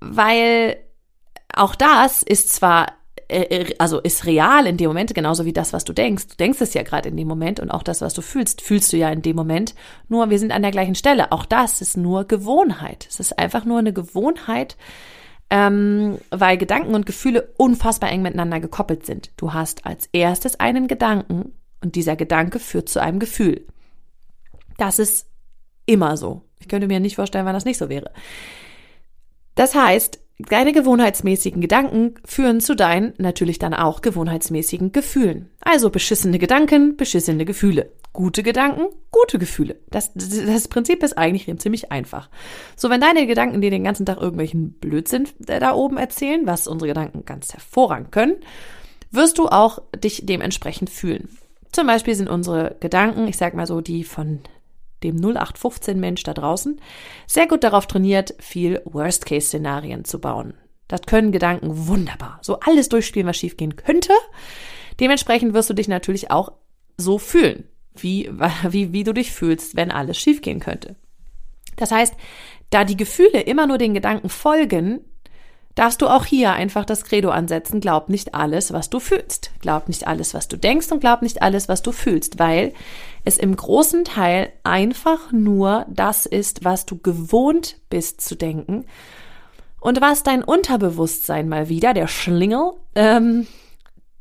Weil 0.01 0.77
auch 1.53 1.75
das 1.75 2.23
ist 2.23 2.53
zwar 2.53 2.93
also 3.79 4.01
ist 4.01 4.27
real 4.27 4.67
in 4.67 4.77
dem 4.77 4.89
Moment, 4.89 5.15
genauso 5.15 5.45
wie 5.45 5.53
das, 5.53 5.73
was 5.73 5.85
du 5.85 5.93
denkst. 5.93 6.29
Du 6.29 6.37
denkst 6.37 6.61
es 6.61 6.75
ja 6.75 6.83
gerade 6.83 7.09
in 7.09 7.17
dem 7.17 7.29
Moment 7.29 7.61
und 7.61 7.71
auch 7.71 7.83
das, 7.83 8.01
was 8.01 8.15
du 8.15 8.23
fühlst, 8.23 8.61
fühlst 8.61 8.93
du 8.93 8.97
ja 8.97 9.11
in 9.11 9.23
dem 9.23 9.37
Moment. 9.37 9.75
Nur 10.09 10.31
wir 10.31 10.39
sind 10.39 10.53
an 10.53 10.63
der 10.63 10.71
gleichen 10.71 10.95
Stelle. 10.95 11.33
Auch 11.33 11.47
das 11.47 11.81
ist 11.81 11.97
nur 11.97 12.25
Gewohnheit. 12.25 13.07
Es 13.09 13.21
ist 13.21 13.39
einfach 13.39 13.65
nur 13.65 13.79
eine 13.79 13.93
Gewohnheit, 13.93 14.77
ähm, 15.51 16.19
weil 16.31 16.57
Gedanken 16.59 16.95
und 16.95 17.07
Gefühle 17.07 17.53
unfassbar 17.57 18.11
eng 18.11 18.23
miteinander 18.23 18.61
gekoppelt 18.61 19.07
sind. 19.07 19.31
Du 19.37 19.53
hast 19.53 19.87
als 19.87 20.09
erstes 20.13 20.61
einen 20.61 20.89
Gedanken 20.89 21.53
und 21.83 21.95
dieser 21.97 22.17
Gedanke 22.17 22.59
führt 22.59 22.89
zu 22.89 23.01
einem 23.01 23.19
Gefühl. 23.19 23.67
Das 24.77 24.99
ist 24.99 25.29
immer 25.87 26.17
so. 26.17 26.43
Ich 26.59 26.69
könnte 26.69 26.89
mir 26.89 27.01
nicht 27.01 27.17
vorstellen, 27.17 27.47
wann 27.47 27.55
das 27.55 27.67
nicht 27.67 27.79
so 27.79 27.89
wäre. 27.89 28.11
Das 29.55 29.75
heißt, 29.75 30.24
Deine 30.49 30.73
gewohnheitsmäßigen 30.73 31.61
Gedanken 31.61 32.15
führen 32.25 32.61
zu 32.61 32.75
deinen 32.77 33.15
natürlich 33.19 33.59
dann 33.59 33.73
auch 33.73 34.03
gewohnheitsmäßigen 34.03 34.93
Gefühlen. 34.93 35.49
Also 35.61 35.91
beschissene 35.91 36.39
Gedanken, 36.39 36.97
beschissene 36.97 37.45
Gefühle. 37.45 37.91
Gute 38.13 38.43
Gedanken, 38.43 38.87
gute 39.11 39.39
Gefühle. 39.39 39.77
Das, 39.91 40.13
das 40.15 40.69
Prinzip 40.69 41.03
ist 41.03 41.17
eigentlich 41.19 41.53
ziemlich 41.59 41.91
einfach. 41.91 42.29
So, 42.77 42.91
wenn 42.91 43.01
deine 43.01 43.27
Gedanken 43.27 43.61
dir 43.61 43.71
den 43.71 43.85
ganzen 43.85 44.07
Tag 44.07 44.21
irgendwelchen 44.21 44.73
Blödsinn 44.75 45.29
da 45.39 45.75
oben 45.75 45.97
erzählen, 45.97 46.47
was 46.47 46.69
unsere 46.69 46.89
Gedanken 46.89 47.25
ganz 47.25 47.53
hervorragend 47.53 48.13
können, 48.13 48.37
wirst 49.11 49.39
du 49.39 49.49
auch 49.49 49.81
dich 49.97 50.27
dementsprechend 50.27 50.91
fühlen. 50.91 51.29
Zum 51.73 51.87
Beispiel 51.87 52.15
sind 52.15 52.29
unsere 52.29 52.77
Gedanken, 52.79 53.27
ich 53.27 53.37
sag 53.37 53.55
mal 53.55 53.67
so, 53.67 53.81
die 53.81 54.05
von 54.05 54.41
dem 55.05 55.17
0815 55.17 56.01
Mensch 56.01 56.23
da 56.25 56.35
draußen, 56.35 56.81
sehr 57.27 57.47
gut 57.47 57.63
darauf 57.63 57.87
trainiert, 57.87 58.35
viel 58.41 58.83
Worst-Case-Szenarien 58.85 60.05
zu 60.05 60.21
bauen. 60.21 60.55
Das 60.89 61.03
können 61.03 61.33
Gedanken 61.33 61.89
wunderbar. 61.89 62.39
So 62.43 62.61
alles 62.61 62.89
durchspielen, 62.89 63.29
was 63.29 63.37
schiefgehen 63.37 63.77
könnte. 63.77 64.13
Dementsprechend 65.01 65.55
wirst 65.55 65.71
du 65.71 65.75
dich 65.75 65.89
natürlich 65.89 66.31
auch 66.31 66.53
so 66.97 67.19
fühlen, 67.19 67.65
wie, 67.95 68.31
wie, 68.69 68.93
wie 68.93 69.05
du 69.05 69.13
dich 69.13 69.33
fühlst, 69.33 69.77
wenn 69.77 69.91
alles 69.91 70.19
schiefgehen 70.19 70.61
könnte. 70.61 70.97
Das 71.77 71.91
heißt, 71.91 72.15
da 72.71 72.85
die 72.85 72.97
Gefühle 72.97 73.41
immer 73.41 73.67
nur 73.67 73.79
den 73.79 73.95
Gedanken 73.95 74.29
folgen, 74.29 75.01
darfst 75.75 76.03
du 76.03 76.09
auch 76.09 76.25
hier 76.25 76.53
einfach 76.53 76.85
das 76.85 77.05
Credo 77.05 77.31
ansetzen, 77.31 77.81
glaub 77.81 78.09
nicht 78.09 78.35
alles, 78.35 78.73
was 78.73 78.91
du 78.91 79.01
fühlst. 79.01 79.51
Glaub 79.61 79.89
nicht 79.89 80.07
alles, 80.07 80.35
was 80.35 80.49
du 80.49 80.57
denkst 80.57 80.93
und 80.93 81.01
glaub 81.01 81.23
nicht 81.23 81.43
alles, 81.43 81.69
was 81.69 81.83
du 81.83 81.93
fühlst, 81.93 82.39
weil 82.39 82.73
es 83.25 83.39
im 83.39 83.57
großen 83.57 84.05
Teil 84.05 84.53
einfach 84.63 85.33
nur 85.33 85.87
das 85.89 86.27
ist, 86.27 86.65
was 86.65 86.87
du 86.87 86.99
gewohnt 86.99 87.77
bist 87.91 88.21
zu 88.21 88.37
denken 88.37 88.85
und 89.81 90.01
was 90.01 90.23
dein 90.23 90.45
Unterbewusstsein 90.45 91.49
mal 91.49 91.69
wieder, 91.69 91.93
der 91.93 92.07
Schlingel, 92.07 92.73
ähm, 92.95 93.47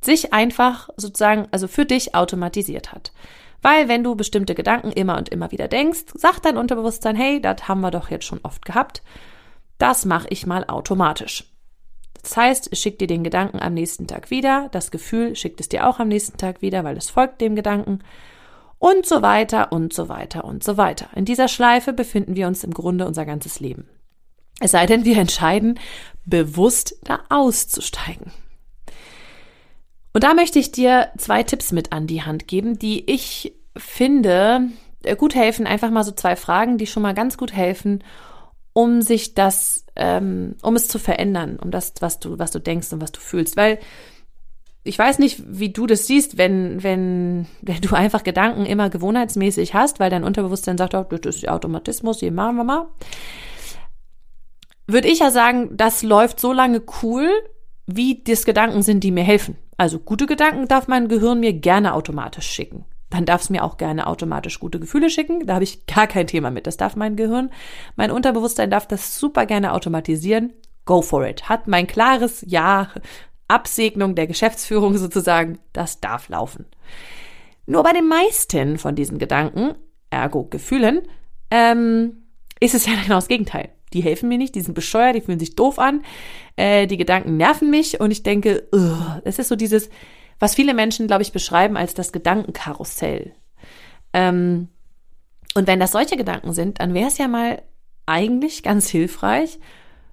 sich 0.01 0.33
einfach 0.33 0.89
sozusagen, 0.97 1.47
also 1.51 1.67
für 1.67 1.85
dich 1.85 2.15
automatisiert 2.15 2.91
hat. 2.91 3.13
Weil 3.61 3.87
wenn 3.87 4.03
du 4.03 4.15
bestimmte 4.15 4.55
Gedanken 4.55 4.91
immer 4.91 5.17
und 5.17 5.29
immer 5.29 5.51
wieder 5.51 5.69
denkst, 5.69 6.05
sagt 6.15 6.45
dein 6.45 6.57
Unterbewusstsein, 6.57 7.15
hey, 7.15 7.41
das 7.41 7.69
haben 7.69 7.79
wir 7.79 7.91
doch 7.91 8.09
jetzt 8.09 8.25
schon 8.25 8.41
oft 8.43 8.65
gehabt. 8.65 9.01
Das 9.83 10.05
mache 10.05 10.27
ich 10.29 10.45
mal 10.45 10.63
automatisch. 10.63 11.43
Das 12.21 12.37
heißt, 12.37 12.69
es 12.71 12.79
schickt 12.79 13.01
dir 13.01 13.07
den 13.07 13.25
Gedanken 13.25 13.59
am 13.59 13.73
nächsten 13.73 14.07
Tag 14.07 14.31
wieder, 14.31 14.69
das 14.71 14.91
Gefühl 14.91 15.35
schickt 15.35 15.59
es 15.59 15.67
dir 15.67 15.85
auch 15.85 15.99
am 15.99 16.07
nächsten 16.07 16.37
Tag 16.37 16.61
wieder, 16.61 16.85
weil 16.85 16.95
es 16.95 17.09
folgt 17.09 17.41
dem 17.41 17.53
Gedanken 17.53 17.99
und 18.79 19.05
so 19.05 19.21
weiter 19.21 19.73
und 19.73 19.91
so 19.91 20.07
weiter 20.07 20.45
und 20.45 20.63
so 20.63 20.77
weiter. 20.77 21.09
In 21.17 21.25
dieser 21.25 21.49
Schleife 21.49 21.91
befinden 21.91 22.37
wir 22.37 22.47
uns 22.47 22.63
im 22.63 22.73
Grunde 22.73 23.05
unser 23.05 23.25
ganzes 23.25 23.59
Leben. 23.59 23.89
Es 24.61 24.71
sei 24.71 24.85
denn, 24.85 25.03
wir 25.03 25.17
entscheiden, 25.17 25.77
bewusst 26.23 26.95
da 27.03 27.19
auszusteigen. 27.27 28.31
Und 30.13 30.23
da 30.23 30.33
möchte 30.33 30.59
ich 30.59 30.71
dir 30.71 31.09
zwei 31.17 31.43
Tipps 31.43 31.73
mit 31.73 31.91
an 31.91 32.07
die 32.07 32.21
Hand 32.21 32.47
geben, 32.47 32.79
die 32.79 33.11
ich 33.11 33.53
finde 33.75 34.69
äh, 35.03 35.17
gut 35.17 35.35
helfen. 35.35 35.67
Einfach 35.67 35.91
mal 35.91 36.05
so 36.05 36.13
zwei 36.13 36.37
Fragen, 36.37 36.77
die 36.77 36.87
schon 36.87 37.03
mal 37.03 37.13
ganz 37.13 37.37
gut 37.37 37.51
helfen, 37.51 38.01
um 38.73 39.01
sich 39.01 39.33
das, 39.33 39.85
ähm, 39.95 40.55
um 40.61 40.75
es 40.75 40.87
zu 40.87 40.99
verändern, 40.99 41.57
um 41.59 41.71
das, 41.71 41.93
was 41.99 42.19
du, 42.19 42.39
was 42.39 42.51
du 42.51 42.59
denkst 42.59 42.91
und 42.91 43.01
was 43.01 43.11
du 43.11 43.19
fühlst. 43.19 43.55
Weil 43.55 43.79
ich 44.83 44.99
weiß 44.99 45.19
nicht, 45.19 45.41
wie 45.47 45.69
du 45.69 45.87
das 45.87 46.07
siehst, 46.07 46.37
wenn, 46.37 46.83
wenn, 46.83 47.47
wenn 47.61 47.81
du 47.81 47.95
einfach 47.95 48.23
Gedanken 48.23 48.65
immer 48.65 48.89
gewohnheitsmäßig 48.89 49.73
hast, 49.73 49.99
weil 49.99 50.09
dein 50.09 50.23
Unterbewusstsein 50.23 50.77
sagt, 50.77 50.95
oh, 50.95 51.03
das 51.03 51.37
ist 51.37 51.47
Automatismus, 51.47 52.19
hier 52.19 52.31
machen 52.31 52.57
wir 52.57 52.63
mal 52.63 52.87
würde 54.87 55.07
ich 55.07 55.19
ja 55.19 55.31
sagen, 55.31 55.75
das 55.75 56.03
läuft 56.03 56.39
so 56.39 56.53
lange 56.53 56.81
cool, 57.01 57.29
wie 57.85 58.23
das 58.23 58.45
Gedanken 58.45 58.81
sind, 58.81 59.03
die 59.03 59.11
mir 59.11 59.23
helfen. 59.23 59.57
Also 59.77 59.99
gute 59.99 60.25
Gedanken 60.25 60.67
darf 60.67 60.87
mein 60.87 61.07
Gehirn 61.07 61.39
mir 61.39 61.53
gerne 61.53 61.93
automatisch 61.93 62.47
schicken. 62.47 62.85
Dann 63.13 63.25
darf 63.25 63.43
es 63.43 63.51
mir 63.51 63.63
auch 63.63 63.77
gerne 63.77 64.07
automatisch 64.07 64.59
gute 64.59 64.79
Gefühle 64.79 65.07
schicken. 65.11 65.45
Da 65.45 65.53
habe 65.53 65.63
ich 65.63 65.85
gar 65.85 66.07
kein 66.07 66.25
Thema 66.25 66.49
mit. 66.49 66.65
Das 66.65 66.77
darf 66.77 66.95
mein 66.95 67.15
Gehirn. 67.15 67.51
Mein 67.95 68.09
Unterbewusstsein 68.09 68.71
darf 68.71 68.87
das 68.87 69.19
super 69.19 69.45
gerne 69.45 69.73
automatisieren. 69.73 70.53
Go 70.85 71.03
for 71.03 71.25
it. 71.27 71.47
Hat 71.47 71.67
mein 71.67 71.85
klares 71.85 72.43
Ja, 72.47 72.89
Absegnung 73.47 74.15
der 74.15 74.25
Geschäftsführung 74.25 74.97
sozusagen. 74.97 75.59
Das 75.73 76.01
darf 76.01 76.27
laufen. 76.27 76.65
Nur 77.67 77.83
bei 77.83 77.93
den 77.93 78.07
meisten 78.07 78.79
von 78.79 78.95
diesen 78.95 79.19
Gedanken, 79.19 79.75
ergo 80.09 80.45
Gefühlen, 80.45 81.03
ähm, 81.51 82.23
ist 82.59 82.73
es 82.73 82.87
ja 82.87 82.93
genau 83.03 83.15
das 83.15 83.27
Gegenteil 83.27 83.69
die 83.93 84.01
helfen 84.01 84.27
mir 84.27 84.39
nicht, 84.39 84.55
die 84.55 84.61
sind 84.61 84.73
bescheuert, 84.73 85.15
die 85.15 85.21
fühlen 85.21 85.37
sich 85.37 85.55
doof 85.55 85.77
an, 85.77 86.03
äh, 86.55 86.87
die 86.87 86.97
Gedanken 86.97 87.37
nerven 87.37 87.69
mich 87.69 87.99
und 87.99 88.09
ich 88.09 88.23
denke, 88.23 88.67
es 89.23 89.37
ist 89.37 89.49
so 89.49 89.55
dieses, 89.55 89.91
was 90.43 90.55
viele 90.55 90.73
Menschen, 90.73 91.07
glaube 91.07 91.21
ich, 91.21 91.31
beschreiben 91.31 91.77
als 91.77 91.93
das 91.93 92.11
Gedankenkarussell. 92.11 93.31
Ähm, 94.11 94.67
und 95.53 95.67
wenn 95.67 95.79
das 95.79 95.93
solche 95.93 96.17
Gedanken 96.17 96.51
sind, 96.51 96.81
dann 96.81 96.93
wäre 96.93 97.07
es 97.07 97.17
ja 97.17 97.29
mal 97.29 97.61
eigentlich 98.05 98.61
ganz 98.61 98.89
hilfreich, 98.89 99.57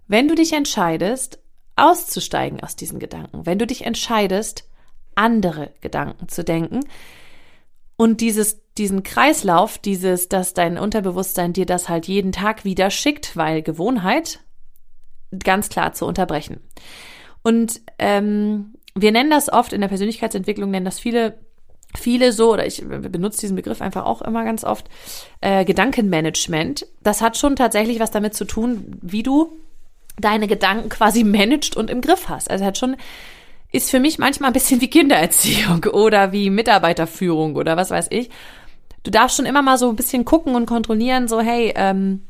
wenn 0.06 0.28
du 0.28 0.36
dich 0.36 0.52
entscheidest, 0.52 1.40
auszusteigen 1.74 2.62
aus 2.62 2.76
diesen 2.76 3.00
Gedanken, 3.00 3.44
wenn 3.44 3.58
du 3.58 3.66
dich 3.66 3.84
entscheidest, 3.84 4.68
andere 5.16 5.72
Gedanken 5.80 6.28
zu 6.28 6.44
denken, 6.44 6.84
und 7.96 8.20
dieses, 8.20 8.60
diesen 8.78 9.02
Kreislauf, 9.02 9.78
dieses, 9.78 10.28
dass 10.28 10.54
dein 10.54 10.78
Unterbewusstsein 10.78 11.54
dir 11.54 11.66
das 11.66 11.88
halt 11.88 12.06
jeden 12.06 12.30
Tag 12.30 12.64
wieder 12.64 12.90
schickt, 12.90 13.36
weil 13.36 13.62
Gewohnheit, 13.62 14.38
ganz 15.42 15.70
klar 15.70 15.92
zu 15.92 16.06
unterbrechen. 16.06 16.60
Und 17.42 17.80
ähm, 17.98 18.74
wir 18.94 19.12
nennen 19.12 19.30
das 19.30 19.52
oft 19.52 19.72
in 19.72 19.80
der 19.80 19.88
Persönlichkeitsentwicklung, 19.88 20.70
nennen 20.70 20.84
das 20.84 20.98
viele 20.98 21.38
viele 21.98 22.32
so, 22.32 22.52
oder 22.52 22.66
ich 22.66 22.84
benutze 22.86 23.40
diesen 23.40 23.56
Begriff 23.56 23.82
einfach 23.82 24.04
auch 24.04 24.22
immer 24.22 24.44
ganz 24.44 24.62
oft, 24.62 24.88
äh, 25.40 25.64
Gedankenmanagement. 25.64 26.86
Das 27.02 27.20
hat 27.20 27.36
schon 27.36 27.56
tatsächlich 27.56 27.98
was 27.98 28.12
damit 28.12 28.34
zu 28.34 28.44
tun, 28.44 28.96
wie 29.02 29.24
du 29.24 29.56
deine 30.20 30.46
Gedanken 30.46 30.88
quasi 30.88 31.24
managst 31.24 31.76
und 31.76 31.90
im 31.90 32.00
Griff 32.00 32.28
hast. 32.28 32.50
Also 32.50 32.64
hat 32.64 32.78
schon 32.78 32.96
ist 33.72 33.90
für 33.90 34.00
mich 34.00 34.18
manchmal 34.18 34.50
ein 34.50 34.54
bisschen 34.54 34.80
wie 34.80 34.90
Kindererziehung 34.90 35.84
oder 35.92 36.32
wie 36.32 36.50
Mitarbeiterführung 36.50 37.54
oder 37.56 37.76
was 37.76 37.90
weiß 37.90 38.08
ich. 38.10 38.30
Du 39.02 39.10
darfst 39.10 39.36
schon 39.36 39.46
immer 39.46 39.62
mal 39.62 39.78
so 39.78 39.88
ein 39.88 39.96
bisschen 39.96 40.24
gucken 40.24 40.54
und 40.54 40.66
kontrollieren, 40.66 41.28
so 41.28 41.40
hey, 41.40 41.72
ähm, 41.76 42.22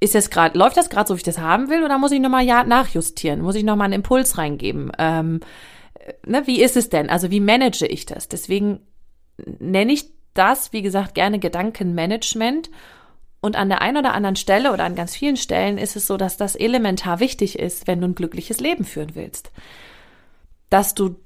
ist 0.00 0.14
das 0.14 0.30
gerade, 0.30 0.58
läuft 0.58 0.76
das 0.76 0.90
gerade 0.90 1.06
so, 1.06 1.14
wie 1.14 1.18
ich 1.18 1.24
das 1.24 1.38
haben 1.38 1.68
will, 1.68 1.84
oder 1.84 1.98
muss 1.98 2.12
ich 2.12 2.20
nochmal 2.20 2.44
ja 2.44 2.64
nachjustieren? 2.64 3.42
Muss 3.42 3.54
ich 3.54 3.64
nochmal 3.64 3.86
einen 3.86 3.94
Impuls 3.94 4.38
reingeben? 4.38 4.90
Ähm, 4.98 5.40
ne, 6.26 6.46
wie 6.46 6.62
ist 6.62 6.76
es 6.76 6.88
denn? 6.88 7.10
Also 7.10 7.30
wie 7.30 7.40
manage 7.40 7.86
ich 7.86 8.06
das? 8.06 8.28
Deswegen 8.28 8.80
nenne 9.58 9.92
ich 9.92 10.06
das, 10.34 10.72
wie 10.72 10.82
gesagt, 10.82 11.14
gerne 11.14 11.38
Gedankenmanagement 11.38 12.70
und 13.40 13.56
an 13.56 13.68
der 13.68 13.82
einen 13.82 13.98
oder 13.98 14.14
anderen 14.14 14.36
Stelle 14.36 14.72
oder 14.72 14.84
an 14.84 14.94
ganz 14.94 15.16
vielen 15.16 15.36
Stellen 15.36 15.78
ist 15.78 15.96
es 15.96 16.06
so, 16.06 16.16
dass 16.16 16.36
das 16.36 16.56
elementar 16.56 17.20
wichtig 17.20 17.58
ist, 17.58 17.86
wenn 17.86 18.00
du 18.00 18.08
ein 18.08 18.14
glückliches 18.14 18.60
Leben 18.60 18.84
führen 18.84 19.14
willst. 19.14 19.50
Dass 20.68 20.94
du 20.94 21.16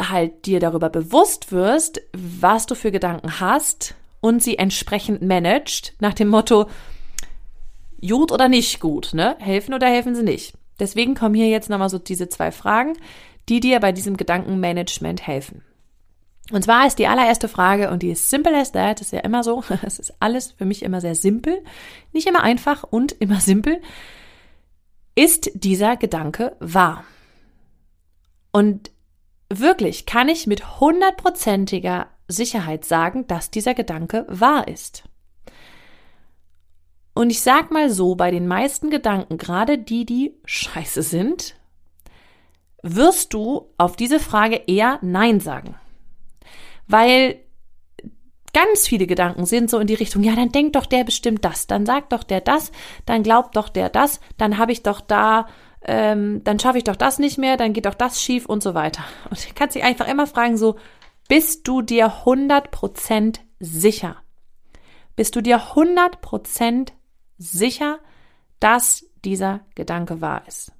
halt 0.00 0.46
dir 0.46 0.60
darüber 0.60 0.90
bewusst 0.90 1.52
wirst, 1.52 2.02
was 2.12 2.66
du 2.66 2.74
für 2.74 2.90
Gedanken 2.90 3.40
hast 3.40 3.94
und 4.20 4.42
sie 4.42 4.58
entsprechend 4.58 5.22
managst, 5.22 5.94
nach 6.00 6.14
dem 6.14 6.28
Motto, 6.28 6.68
gut 8.06 8.32
oder 8.32 8.48
nicht 8.48 8.80
gut, 8.80 9.10
ne? 9.14 9.36
Helfen 9.38 9.74
oder 9.74 9.86
helfen 9.86 10.14
sie 10.14 10.22
nicht? 10.22 10.54
Deswegen 10.78 11.14
kommen 11.14 11.34
hier 11.34 11.48
jetzt 11.48 11.70
nochmal 11.70 11.88
so 11.88 11.98
diese 11.98 12.28
zwei 12.28 12.50
Fragen, 12.50 12.94
die 13.48 13.60
dir 13.60 13.80
bei 13.80 13.92
diesem 13.92 14.16
Gedankenmanagement 14.16 15.26
helfen. 15.26 15.62
Und 16.50 16.64
zwar 16.64 16.86
ist 16.86 16.98
die 16.98 17.06
allererste 17.06 17.48
Frage, 17.48 17.90
und 17.90 18.02
die 18.02 18.10
ist 18.10 18.28
simple 18.28 18.58
as 18.58 18.72
that, 18.72 19.00
ist 19.00 19.12
ja 19.12 19.20
immer 19.20 19.44
so, 19.44 19.62
es 19.82 19.98
ist 19.98 20.14
alles 20.20 20.52
für 20.52 20.64
mich 20.64 20.82
immer 20.82 21.00
sehr 21.00 21.14
simpel, 21.14 21.62
nicht 22.12 22.26
immer 22.26 22.42
einfach 22.42 22.82
und 22.82 23.12
immer 23.12 23.40
simpel. 23.40 23.80
Ist 25.14 25.50
dieser 25.54 25.96
Gedanke 25.96 26.56
wahr? 26.58 27.04
Und 28.50 28.90
wirklich 29.48 30.06
kann 30.06 30.28
ich 30.28 30.46
mit 30.46 30.80
hundertprozentiger 30.80 32.08
Sicherheit 32.28 32.84
sagen, 32.84 33.26
dass 33.26 33.50
dieser 33.50 33.74
Gedanke 33.74 34.26
wahr 34.28 34.68
ist. 34.68 35.04
Und 37.14 37.30
ich 37.30 37.40
sag 37.40 37.70
mal 37.70 37.90
so, 37.90 38.14
bei 38.14 38.30
den 38.30 38.46
meisten 38.46 38.90
Gedanken, 38.90 39.36
gerade 39.36 39.78
die, 39.78 40.06
die 40.06 40.34
scheiße 40.44 41.02
sind, 41.02 41.56
wirst 42.82 43.34
du 43.34 43.70
auf 43.78 43.96
diese 43.96 44.18
Frage 44.18 44.62
eher 44.66 44.98
Nein 45.02 45.40
sagen 45.40 45.76
weil 46.92 47.40
ganz 48.52 48.86
viele 48.86 49.06
Gedanken 49.06 49.46
sind 49.46 49.70
so 49.70 49.78
in 49.78 49.86
die 49.86 49.94
Richtung, 49.94 50.22
ja, 50.22 50.36
dann 50.36 50.52
denkt 50.52 50.76
doch 50.76 50.86
der 50.86 51.04
bestimmt 51.04 51.44
das, 51.44 51.66
dann 51.66 51.86
sagt 51.86 52.12
doch 52.12 52.22
der 52.22 52.40
das, 52.40 52.70
dann 53.06 53.22
glaubt 53.22 53.56
doch 53.56 53.68
der 53.68 53.88
das, 53.88 54.20
dann 54.36 54.58
habe 54.58 54.72
ich 54.72 54.82
doch 54.82 55.00
da, 55.00 55.48
ähm, 55.82 56.44
dann 56.44 56.58
schaffe 56.58 56.78
ich 56.78 56.84
doch 56.84 56.96
das 56.96 57.18
nicht 57.18 57.38
mehr, 57.38 57.56
dann 57.56 57.72
geht 57.72 57.86
doch 57.86 57.94
das 57.94 58.20
schief 58.20 58.46
und 58.46 58.62
so 58.62 58.74
weiter. 58.74 59.02
Und 59.30 59.42
du 59.42 59.54
kannst 59.54 59.74
dich 59.74 59.82
einfach 59.82 60.06
immer 60.06 60.26
fragen, 60.26 60.58
so, 60.58 60.76
bist 61.28 61.66
du 61.66 61.80
dir 61.80 62.12
100% 62.24 63.38
sicher? 63.58 64.16
Bist 65.16 65.34
du 65.34 65.40
dir 65.40 65.58
100% 65.58 66.88
sicher, 67.38 67.98
dass 68.60 69.04
dieser 69.24 69.60
Gedanke 69.74 70.20
wahr 70.20 70.42
ist? 70.46 70.72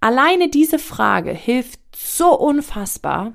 Alleine 0.00 0.48
diese 0.48 0.78
Frage 0.78 1.32
hilft 1.32 1.80
so 1.94 2.36
unfassbar, 2.38 3.34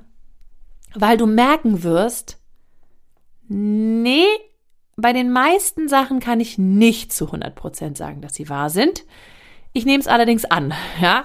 weil 0.93 1.17
du 1.17 1.25
merken 1.25 1.83
wirst, 1.83 2.39
nee, 3.47 4.25
bei 4.97 5.13
den 5.13 5.31
meisten 5.31 5.87
Sachen 5.87 6.19
kann 6.19 6.39
ich 6.39 6.57
nicht 6.57 7.13
zu 7.13 7.25
100% 7.25 7.95
sagen, 7.95 8.21
dass 8.21 8.33
sie 8.33 8.49
wahr 8.49 8.69
sind. 8.69 9.05
Ich 9.73 9.85
nehme 9.85 9.99
es 9.99 10.07
allerdings 10.07 10.43
an, 10.45 10.73
ja. 11.01 11.23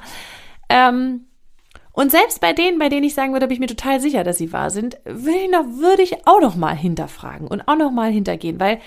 Ähm, 0.69 1.27
Und 1.93 2.11
selbst 2.11 2.41
bei 2.41 2.53
denen, 2.53 2.79
bei 2.79 2.89
denen 2.89 3.05
ich 3.05 3.15
sagen 3.15 3.33
würde, 3.33 3.47
bin 3.49 3.55
ich 3.55 3.61
mir 3.61 3.67
total 3.67 4.01
sicher, 4.01 4.25
dass 4.25 4.39
sie 4.39 4.53
wahr 4.53 4.71
sind, 4.71 4.99
würde 5.05 6.03
ich, 6.03 6.27
auch 6.27 6.41
noch 6.41 6.55
mal 6.55 6.77
hinterfragen 6.77 7.49
und 7.49 7.67
auch 7.67 7.77
noch 7.77 7.91
mal 7.91 8.11
hintergehen, 8.13 8.61
weil 8.61 8.81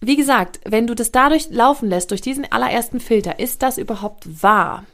wie 0.00 0.16
gesagt, 0.16 0.60
wenn 0.64 0.86
du 0.86 0.94
das 0.94 1.12
dadurch 1.12 1.50
laufen 1.50 1.88
lässt, 1.88 2.10
durch 2.10 2.22
diesen 2.22 2.50
allerersten 2.50 3.00
Filter, 3.00 3.38
ist 3.38 3.62
das 3.62 3.76
überhaupt 3.76 4.42
wahr? 4.42 4.84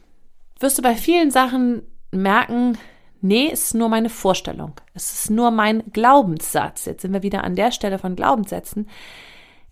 Wirst 0.58 0.78
du 0.78 0.82
bei 0.82 0.96
vielen 0.96 1.30
Sachen 1.30 1.82
merken, 2.10 2.78
nee, 3.20 3.48
es 3.52 3.66
ist 3.66 3.74
nur 3.74 3.88
meine 3.88 4.08
Vorstellung. 4.08 4.72
Es 4.94 5.12
ist 5.12 5.30
nur 5.30 5.50
mein 5.50 5.84
Glaubenssatz. 5.92 6.86
Jetzt 6.86 7.02
sind 7.02 7.12
wir 7.12 7.22
wieder 7.22 7.44
an 7.44 7.54
der 7.54 7.70
Stelle 7.70 7.98
von 7.98 8.16
Glaubenssätzen. 8.16 8.88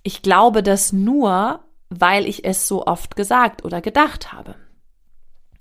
Ich 0.03 0.23
glaube 0.23 0.63
das 0.63 0.93
nur, 0.93 1.61
weil 1.89 2.27
ich 2.27 2.45
es 2.45 2.69
so 2.69 2.87
oft 2.87 3.17
gesagt 3.17 3.65
oder 3.65 3.81
gedacht 3.81 4.33
habe. 4.33 4.55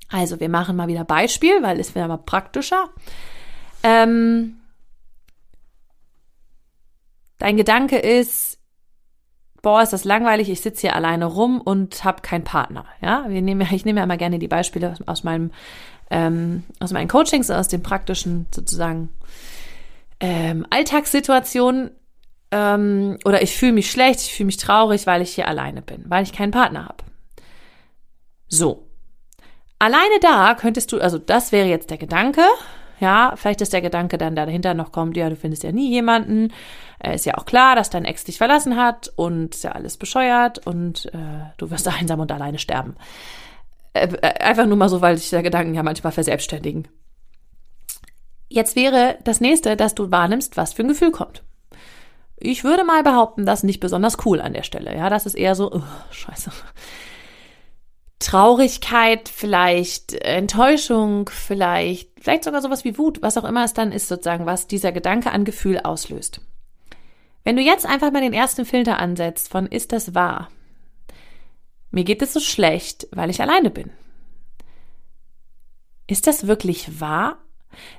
Also, 0.10 0.39
wir 0.39 0.50
machen 0.50 0.75
mal 0.75 0.88
wieder 0.88 1.06
Beispiel, 1.06 1.63
weil 1.63 1.80
es 1.80 1.96
wäre 1.96 2.08
mal 2.08 2.18
praktischer. 2.18 2.89
Ähm, 3.82 4.58
dein 7.39 7.58
Gedanke 7.58 7.98
ist, 7.98 8.60
boah, 9.63 9.82
ist 9.82 9.93
das 9.93 10.03
langweilig, 10.03 10.50
ich 10.50 10.62
sitze 10.62 10.82
hier 10.82 10.96
alleine 10.96 11.25
rum 11.25 11.60
und 11.60 12.03
habe 12.03 12.22
keinen 12.22 12.43
Partner. 12.43 12.86
Ja, 13.01 13.25
wir 13.27 13.41
nehmen, 13.41 13.67
ich 13.72 13.86
nehme 13.86 14.01
ja 14.01 14.03
immer 14.03 14.17
gerne 14.17 14.38
die 14.38 14.48
Beispiele 14.48 14.93
aus 15.08 15.24
meinem, 15.24 15.50
ähm, 16.12 16.63
aus 16.79 16.91
meinen 16.91 17.08
Coachings, 17.08 17.50
aus 17.50 17.70
den 17.70 17.82
praktischen 17.82 18.46
sozusagen 18.53 19.10
ähm, 20.20 20.67
Alltagssituationen. 20.70 21.91
Ähm, 22.51 23.17
oder 23.25 23.41
ich 23.41 23.58
fühle 23.58 23.72
mich 23.72 23.89
schlecht, 23.89 24.20
ich 24.20 24.34
fühle 24.34 24.48
mich 24.48 24.58
traurig, 24.58 25.08
weil 25.08 25.24
ich 25.24 25.34
hier 25.34 25.48
alleine 25.48 25.82
bin, 25.82 26.03
weil 26.08 26.24
ich 26.24 26.34
keinen 26.34 26.51
Partner 26.51 26.86
habe. 26.86 27.03
So. 28.48 28.86
Alleine 29.79 30.20
da 30.22 30.53
könntest 30.53 30.91
du, 30.91 31.00
also 31.00 31.17
das 31.17 31.51
wäre 31.51 31.67
jetzt 31.67 31.89
der 31.89 31.98
Gedanke, 31.98 32.43
ja, 33.00 33.34
vielleicht 33.36 33.60
ist 33.60 33.74
der 33.74 33.82
Gedanke 33.82 34.17
dann 34.17 34.36
dahinter 34.36 34.74
noch 34.74 34.91
kommt, 34.91 35.17
ja, 35.17 35.29
du 35.29 35.36
findest 35.36 35.63
ja 35.63 35.72
nie 35.72 35.89
jemanden. 35.89 36.53
Äh, 37.03 37.15
ist 37.15 37.25
ja 37.25 37.38
auch 37.38 37.45
klar, 37.45 37.75
dass 37.75 37.89
dein 37.89 38.05
Ex 38.05 38.24
dich 38.24 38.38
verlassen 38.38 38.77
hat 38.77 39.12
und 39.15 39.53
ist 39.53 39.63
ja 39.63 39.74
alles 39.74 39.98
bescheuert 39.98 40.65
und 40.65 41.05
äh, 41.13 41.51
du 41.57 41.69
wirst 41.69 41.88
einsam 42.00 42.19
und 42.19 42.31
alleine 42.31 42.57
sterben. 42.57 42.95
Äh, 43.93 44.07
äh, 44.22 44.43
einfach 44.43 44.65
nur 44.65 44.77
mal 44.77 44.89
so, 44.89 45.01
weil 45.01 45.17
sich 45.17 45.29
der 45.29 45.43
Gedanken 45.43 45.75
ja 45.75 45.83
manchmal 45.83 46.13
verselbstständigen. 46.13 46.88
Jetzt 48.50 48.75
wäre 48.75 49.17
das 49.24 49.41
nächste, 49.41 49.75
dass 49.75 49.95
du 49.95 50.12
wahrnimmst, 50.12 50.57
was 50.57 50.74
für 50.74 50.83
ein 50.83 50.88
Gefühl 50.88 51.12
kommt. 51.12 51.43
Ich 52.38 52.63
würde 52.63 52.83
mal 52.83 53.03
behaupten, 53.03 53.45
das 53.45 53.60
ist 53.60 53.63
nicht 53.63 53.79
besonders 53.79 54.17
cool 54.25 54.41
an 54.41 54.53
der 54.53 54.63
Stelle. 54.63 54.95
Ja, 54.95 55.10
das 55.10 55.25
ist 55.25 55.36
eher 55.36 55.55
so, 55.55 55.72
oh, 55.72 55.81
scheiße. 56.12 56.51
Traurigkeit, 58.19 59.27
vielleicht 59.27 60.13
Enttäuschung, 60.13 61.29
vielleicht, 61.29 62.12
vielleicht 62.22 62.43
sogar 62.43 62.62
sowas 62.62 62.86
wie 62.86 62.98
Wut, 62.98 63.22
was 63.22 63.38
auch 63.38 63.43
immer 63.43 63.65
es 63.65 63.74
dann 63.74 63.91
ist, 63.91 64.07
sozusagen, 64.07 64.45
was 64.45 64.67
dieser 64.67 64.91
Gedanke 64.91 65.31
an 65.31 65.45
Gefühl 65.45 65.79
auslöst. 65.79 66.41
Wenn 67.43 67.55
du 67.55 67.62
jetzt 67.62 67.85
einfach 67.85 68.12
mal 68.12 68.21
den 68.21 68.33
ersten 68.33 68.65
Filter 68.65 69.00
ansetzt 69.00 69.50
von 69.50 69.67
ist 69.67 69.91
das 69.91 70.15
wahr? 70.15 70.50
Mir 71.91 72.03
geht 72.03 72.21
es 72.21 72.33
so 72.33 72.39
schlecht, 72.39 73.07
weil 73.12 73.29
ich 73.29 73.41
alleine 73.41 73.69
bin. 73.69 73.91
Ist 76.07 76.27
das 76.27 76.47
wirklich 76.47 77.00
wahr? 77.00 77.38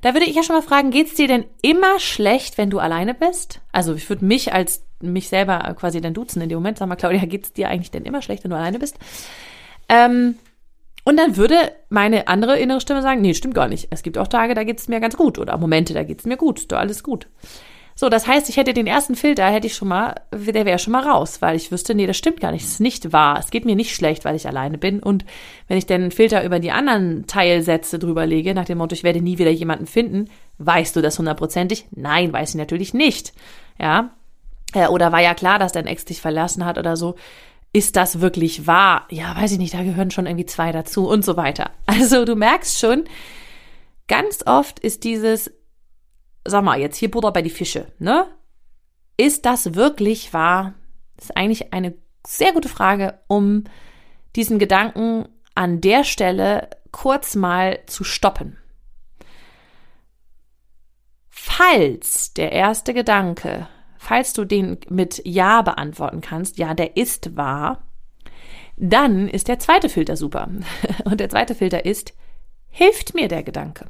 Da 0.03 0.15
würde 0.15 0.27
ich 0.27 0.37
ja 0.37 0.43
schon 0.43 0.57
mal 0.57 0.63
fragen, 0.63 0.91
geht 0.91 1.09
es 1.09 1.15
dir 1.15 1.29
denn 1.29 1.45
immer 1.63 1.99
schlecht, 1.99 2.59
wenn 2.59 2.71
du 2.71 2.79
alleine 2.79 3.15
bist? 3.15 3.61
Also 3.73 3.95
ich 3.95 4.09
würde 4.09 4.25
mich 4.25 4.53
als 4.53 4.85
mich 5.01 5.29
selber 5.29 5.59
quasi 5.79 6.01
dann 6.01 6.15
duzen 6.15 6.41
in 6.43 6.49
dem 6.49 6.59
Moment. 6.59 6.79
Sag 6.79 6.89
mal, 6.89 6.97
Claudia, 6.97 7.25
geht 7.27 7.45
es 7.45 7.53
dir 7.53 7.69
eigentlich 7.69 7.91
denn 7.91 8.05
immer 8.05 8.23
schlecht, 8.23 8.45
wenn 8.45 8.51
du 8.51 8.57
alleine 8.57 8.79
bist? 8.79 8.99
Ähm, 9.89 10.37
und 11.05 11.19
dann 11.19 11.37
würde 11.37 11.73
meine 11.91 12.29
andere 12.29 12.59
innere 12.59 12.81
Stimme 12.81 13.03
sagen, 13.03 13.21
nee, 13.21 13.35
stimmt 13.35 13.55
gar 13.55 13.69
nicht. 13.69 13.89
Es 13.91 14.03
gibt 14.03 14.17
auch 14.17 14.29
Tage, 14.29 14.55
da 14.55 14.65
geht 14.65 14.79
es 14.79 14.89
mir 14.89 15.01
ganz 15.01 15.17
gut. 15.17 15.39
Oder 15.39 15.57
Momente, 15.59 15.93
da 15.93 16.03
geht 16.03 16.21
es 16.21 16.27
mir 16.27 16.37
gut. 16.37 16.71
Da 16.73 16.79
alles 16.79 17.03
gut. 17.03 17.29
So, 17.97 18.09
das 18.09 18.27
heißt, 18.27 18.49
ich 18.49 18.57
hätte 18.57 18.75
den 18.75 18.89
ersten 18.89 19.15
Filter, 19.15 19.47
hätte 19.47 19.69
ich 19.69 19.75
schon 19.75 19.89
mal, 19.89 20.17
der 20.33 20.67
wäre 20.67 20.81
schon 20.81 20.93
mal 20.93 21.09
raus, 21.09 21.41
weil 21.41 21.55
ich 21.55 21.71
wüsste, 21.71 21.95
nee, 21.95 22.07
das 22.07 22.17
stimmt 22.17 22.41
gar 22.41 22.51
nicht, 22.51 22.65
das 22.65 22.73
ist 22.73 22.81
nicht 22.81 23.13
wahr. 23.13 23.39
Es 23.39 23.51
geht 23.51 23.65
mir 23.65 23.77
nicht 23.77 23.95
schlecht, 23.95 24.25
weil 24.25 24.35
ich 24.35 24.49
alleine 24.49 24.79
bin. 24.79 25.01
Und 25.01 25.25
wenn 25.69 25.79
ich 25.79 25.87
den 25.87 26.11
Filter 26.11 26.45
über 26.45 26.59
die 26.59 26.73
anderen 26.73 27.27
Teilsätze 27.27 28.01
drüber 28.01 28.27
lege, 28.27 28.53
nach 28.53 28.65
dem 28.65 28.79
Motto, 28.79 28.95
ich 28.95 29.05
werde 29.05 29.21
nie 29.21 29.39
wieder 29.39 29.51
jemanden 29.51 29.87
finden, 29.87 30.29
weißt 30.59 30.97
du 30.97 31.03
das 31.03 31.19
hundertprozentig? 31.19 31.87
Nein, 31.93 32.33
weiß 32.33 32.51
ich 32.51 32.57
natürlich 32.57 32.95
nicht. 32.95 33.33
Ja. 33.79 34.11
Äh, 34.75 34.89
oder 34.89 35.13
war 35.13 35.23
ja 35.23 35.35
klar, 35.35 35.61
dass 35.61 35.73
dein 35.73 35.87
Ex 35.87 36.05
dich 36.05 36.21
verlassen 36.21 36.65
hat 36.65 36.79
oder 36.79 36.97
so 36.97 37.15
ist 37.75 37.97
das 37.97 38.21
wirklich 38.21 38.69
wahr? 38.69 39.05
Ja, 39.11 39.37
weiß 39.37 39.51
ich 39.51 39.59
nicht, 39.59 39.75
da 39.75 39.83
gehören 39.83 40.13
schon 40.13 40.27
irgendwie 40.27 40.47
zwei 40.47 40.71
dazu 40.71 41.09
und 41.09 41.25
so 41.25 41.37
weiter. 41.37 41.71
Also 41.87 42.25
du 42.25 42.37
merkst 42.37 42.79
schon, 42.79 43.05
ganz 44.07 44.45
oft 44.47 44.79
ist 44.79 45.05
dieses, 45.05 45.51
sag 46.45 46.65
mal, 46.65 46.81
jetzt 46.81 46.97
hier 46.97 47.11
Butter 47.11 47.33
bei 47.33 47.43
die 47.43 47.51
Fische, 47.51 47.93
ne? 47.99 48.27
Ist 49.17 49.47
das 49.47 49.75
wirklich 49.75 50.33
wahr? 50.33 50.75
Das 51.17 51.27
ist 51.27 51.37
eigentlich 51.37 51.73
eine 51.73 51.95
sehr 52.27 52.53
gute 52.53 52.69
Frage, 52.69 53.21
um 53.29 53.65
diesen 54.35 54.59
Gedanken 54.59 55.29
an 55.55 55.81
der 55.81 56.05
Stelle 56.05 56.69
kurz 56.91 57.37
mal 57.37 57.81
zu 57.87 58.03
stoppen. 58.03 58.59
Falls 61.31 62.35
der 62.35 62.53
erste 62.53 62.95
Gedanke 62.95 63.69
falls 64.05 64.35
du 64.35 64.45
den 64.45 64.79
mit 64.89 65.23
Ja 65.25 65.63
beantworten 65.63 66.21
kannst, 66.21 66.59
ja, 66.59 66.75
der 66.75 66.97
ist 66.97 67.37
wahr, 67.37 67.83
dann 68.77 69.29
ist 69.29 69.49
der 69.49 69.59
zweite 69.59 69.89
Filter 69.89 70.17
super. 70.17 70.49
Und 71.05 71.21
der 71.21 71.31
zweite 71.31 71.55
Filter 71.55 71.85
ist, 71.85 72.15
hilft 72.71 73.15
mir 73.15 73.29
der 73.29 73.43
Gedanke? 73.43 73.87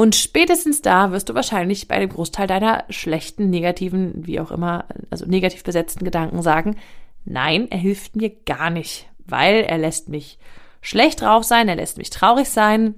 Und 0.00 0.14
spätestens 0.14 0.80
da 0.80 1.10
wirst 1.10 1.28
du 1.28 1.34
wahrscheinlich 1.34 1.88
bei 1.88 1.98
dem 1.98 2.10
Großteil 2.10 2.46
deiner 2.46 2.84
schlechten, 2.88 3.50
negativen, 3.50 4.24
wie 4.28 4.38
auch 4.38 4.52
immer, 4.52 4.84
also 5.10 5.26
negativ 5.26 5.64
besetzten 5.64 6.04
Gedanken 6.04 6.40
sagen, 6.40 6.76
nein, 7.24 7.66
er 7.68 7.78
hilft 7.78 8.14
mir 8.14 8.30
gar 8.30 8.70
nicht, 8.70 9.08
weil 9.26 9.64
er 9.64 9.76
lässt 9.76 10.08
mich 10.08 10.38
schlecht 10.82 11.20
drauf 11.20 11.42
sein, 11.42 11.68
er 11.68 11.74
lässt 11.74 11.98
mich 11.98 12.10
traurig 12.10 12.48
sein, 12.48 12.94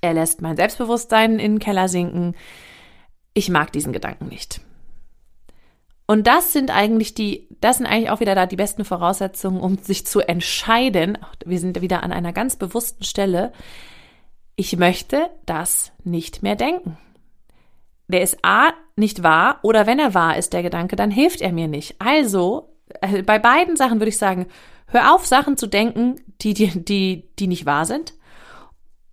er 0.00 0.14
lässt 0.14 0.42
mein 0.42 0.56
Selbstbewusstsein 0.56 1.38
in 1.38 1.52
den 1.52 1.58
Keller 1.60 1.86
sinken, 1.86 2.34
ich 3.32 3.48
mag 3.48 3.70
diesen 3.70 3.92
Gedanken 3.92 4.26
nicht. 4.26 4.60
Und 6.08 6.26
das 6.26 6.52
sind 6.52 6.74
eigentlich 6.74 7.14
die, 7.14 7.46
das 7.60 7.76
sind 7.76 7.86
eigentlich 7.86 8.10
auch 8.10 8.18
wieder 8.18 8.34
da 8.34 8.46
die 8.46 8.56
besten 8.56 8.84
Voraussetzungen, 8.84 9.60
um 9.60 9.78
sich 9.78 10.04
zu 10.04 10.18
entscheiden. 10.18 11.18
Wir 11.44 11.60
sind 11.60 11.80
wieder 11.80 12.02
an 12.02 12.10
einer 12.10 12.32
ganz 12.32 12.56
bewussten 12.56 13.04
Stelle. 13.04 13.52
Ich 14.56 14.76
möchte 14.76 15.28
das 15.44 15.92
nicht 16.02 16.42
mehr 16.42 16.56
denken. 16.56 16.96
Der 18.08 18.22
ist 18.22 18.38
A 18.42 18.72
nicht 18.96 19.22
wahr 19.22 19.58
oder 19.62 19.86
wenn 19.86 19.98
er 19.98 20.14
wahr 20.14 20.38
ist, 20.38 20.52
der 20.52 20.62
Gedanke, 20.62 20.96
dann 20.96 21.10
hilft 21.10 21.42
er 21.42 21.52
mir 21.52 21.68
nicht. 21.68 21.96
Also, 21.98 22.70
äh, 23.00 23.22
bei 23.22 23.38
beiden 23.38 23.76
Sachen 23.76 24.00
würde 24.00 24.08
ich 24.08 24.18
sagen, 24.18 24.46
hör 24.86 25.14
auf, 25.14 25.26
Sachen 25.26 25.58
zu 25.58 25.66
denken, 25.66 26.20
die, 26.40 26.54
die, 26.54 26.68
die, 26.68 27.24
die 27.38 27.46
nicht 27.48 27.66
wahr 27.66 27.84
sind 27.84 28.14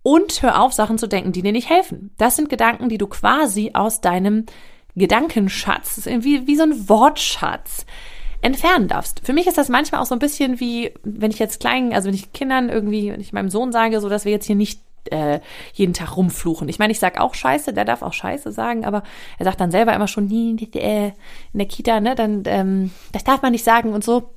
und 0.02 0.42
hör 0.42 0.62
auf, 0.62 0.72
Sachen 0.72 0.96
zu 0.96 1.08
denken, 1.08 1.32
die 1.32 1.42
dir 1.42 1.52
nicht 1.52 1.68
helfen. 1.68 2.10
Das 2.16 2.36
sind 2.36 2.48
Gedanken, 2.48 2.88
die 2.88 2.98
du 2.98 3.06
quasi 3.06 3.72
aus 3.74 4.00
deinem 4.00 4.46
Gedankenschatz, 4.94 6.06
wie, 6.06 6.46
wie 6.46 6.56
so 6.56 6.62
ein 6.62 6.88
Wortschatz, 6.88 7.84
entfernen 8.40 8.88
darfst. 8.88 9.22
Für 9.24 9.32
mich 9.32 9.46
ist 9.46 9.56
das 9.56 9.70
manchmal 9.70 10.02
auch 10.02 10.06
so 10.06 10.14
ein 10.14 10.18
bisschen 10.18 10.60
wie, 10.60 10.92
wenn 11.02 11.30
ich 11.30 11.38
jetzt 11.38 11.60
kleinen, 11.60 11.94
also 11.94 12.08
wenn 12.08 12.14
ich 12.14 12.32
Kindern 12.34 12.68
irgendwie, 12.68 13.10
wenn 13.10 13.20
ich 13.20 13.32
meinem 13.32 13.48
Sohn 13.48 13.72
sage, 13.72 14.00
so 14.00 14.08
dass 14.10 14.26
wir 14.26 14.32
jetzt 14.32 14.46
hier 14.46 14.54
nicht 14.54 14.80
äh, 15.10 15.40
jeden 15.72 15.94
Tag 15.94 16.16
rumfluchen. 16.16 16.68
Ich 16.68 16.78
meine, 16.78 16.92
ich 16.92 16.98
sag 16.98 17.20
auch 17.20 17.34
Scheiße, 17.34 17.72
der 17.72 17.84
darf 17.84 18.02
auch 18.02 18.12
Scheiße 18.12 18.52
sagen, 18.52 18.84
aber 18.84 19.02
er 19.38 19.44
sagt 19.44 19.60
dann 19.60 19.70
selber 19.70 19.94
immer 19.94 20.08
schon 20.08 20.26
nie 20.26 20.56
äh, 20.74 21.12
in 21.52 21.58
der 21.58 21.68
Kita, 21.68 22.00
ne, 22.00 22.14
dann 22.14 22.42
ähm, 22.46 22.90
das 23.12 23.24
darf 23.24 23.42
man 23.42 23.52
nicht 23.52 23.64
sagen 23.64 23.92
und 23.92 24.04
so. 24.04 24.30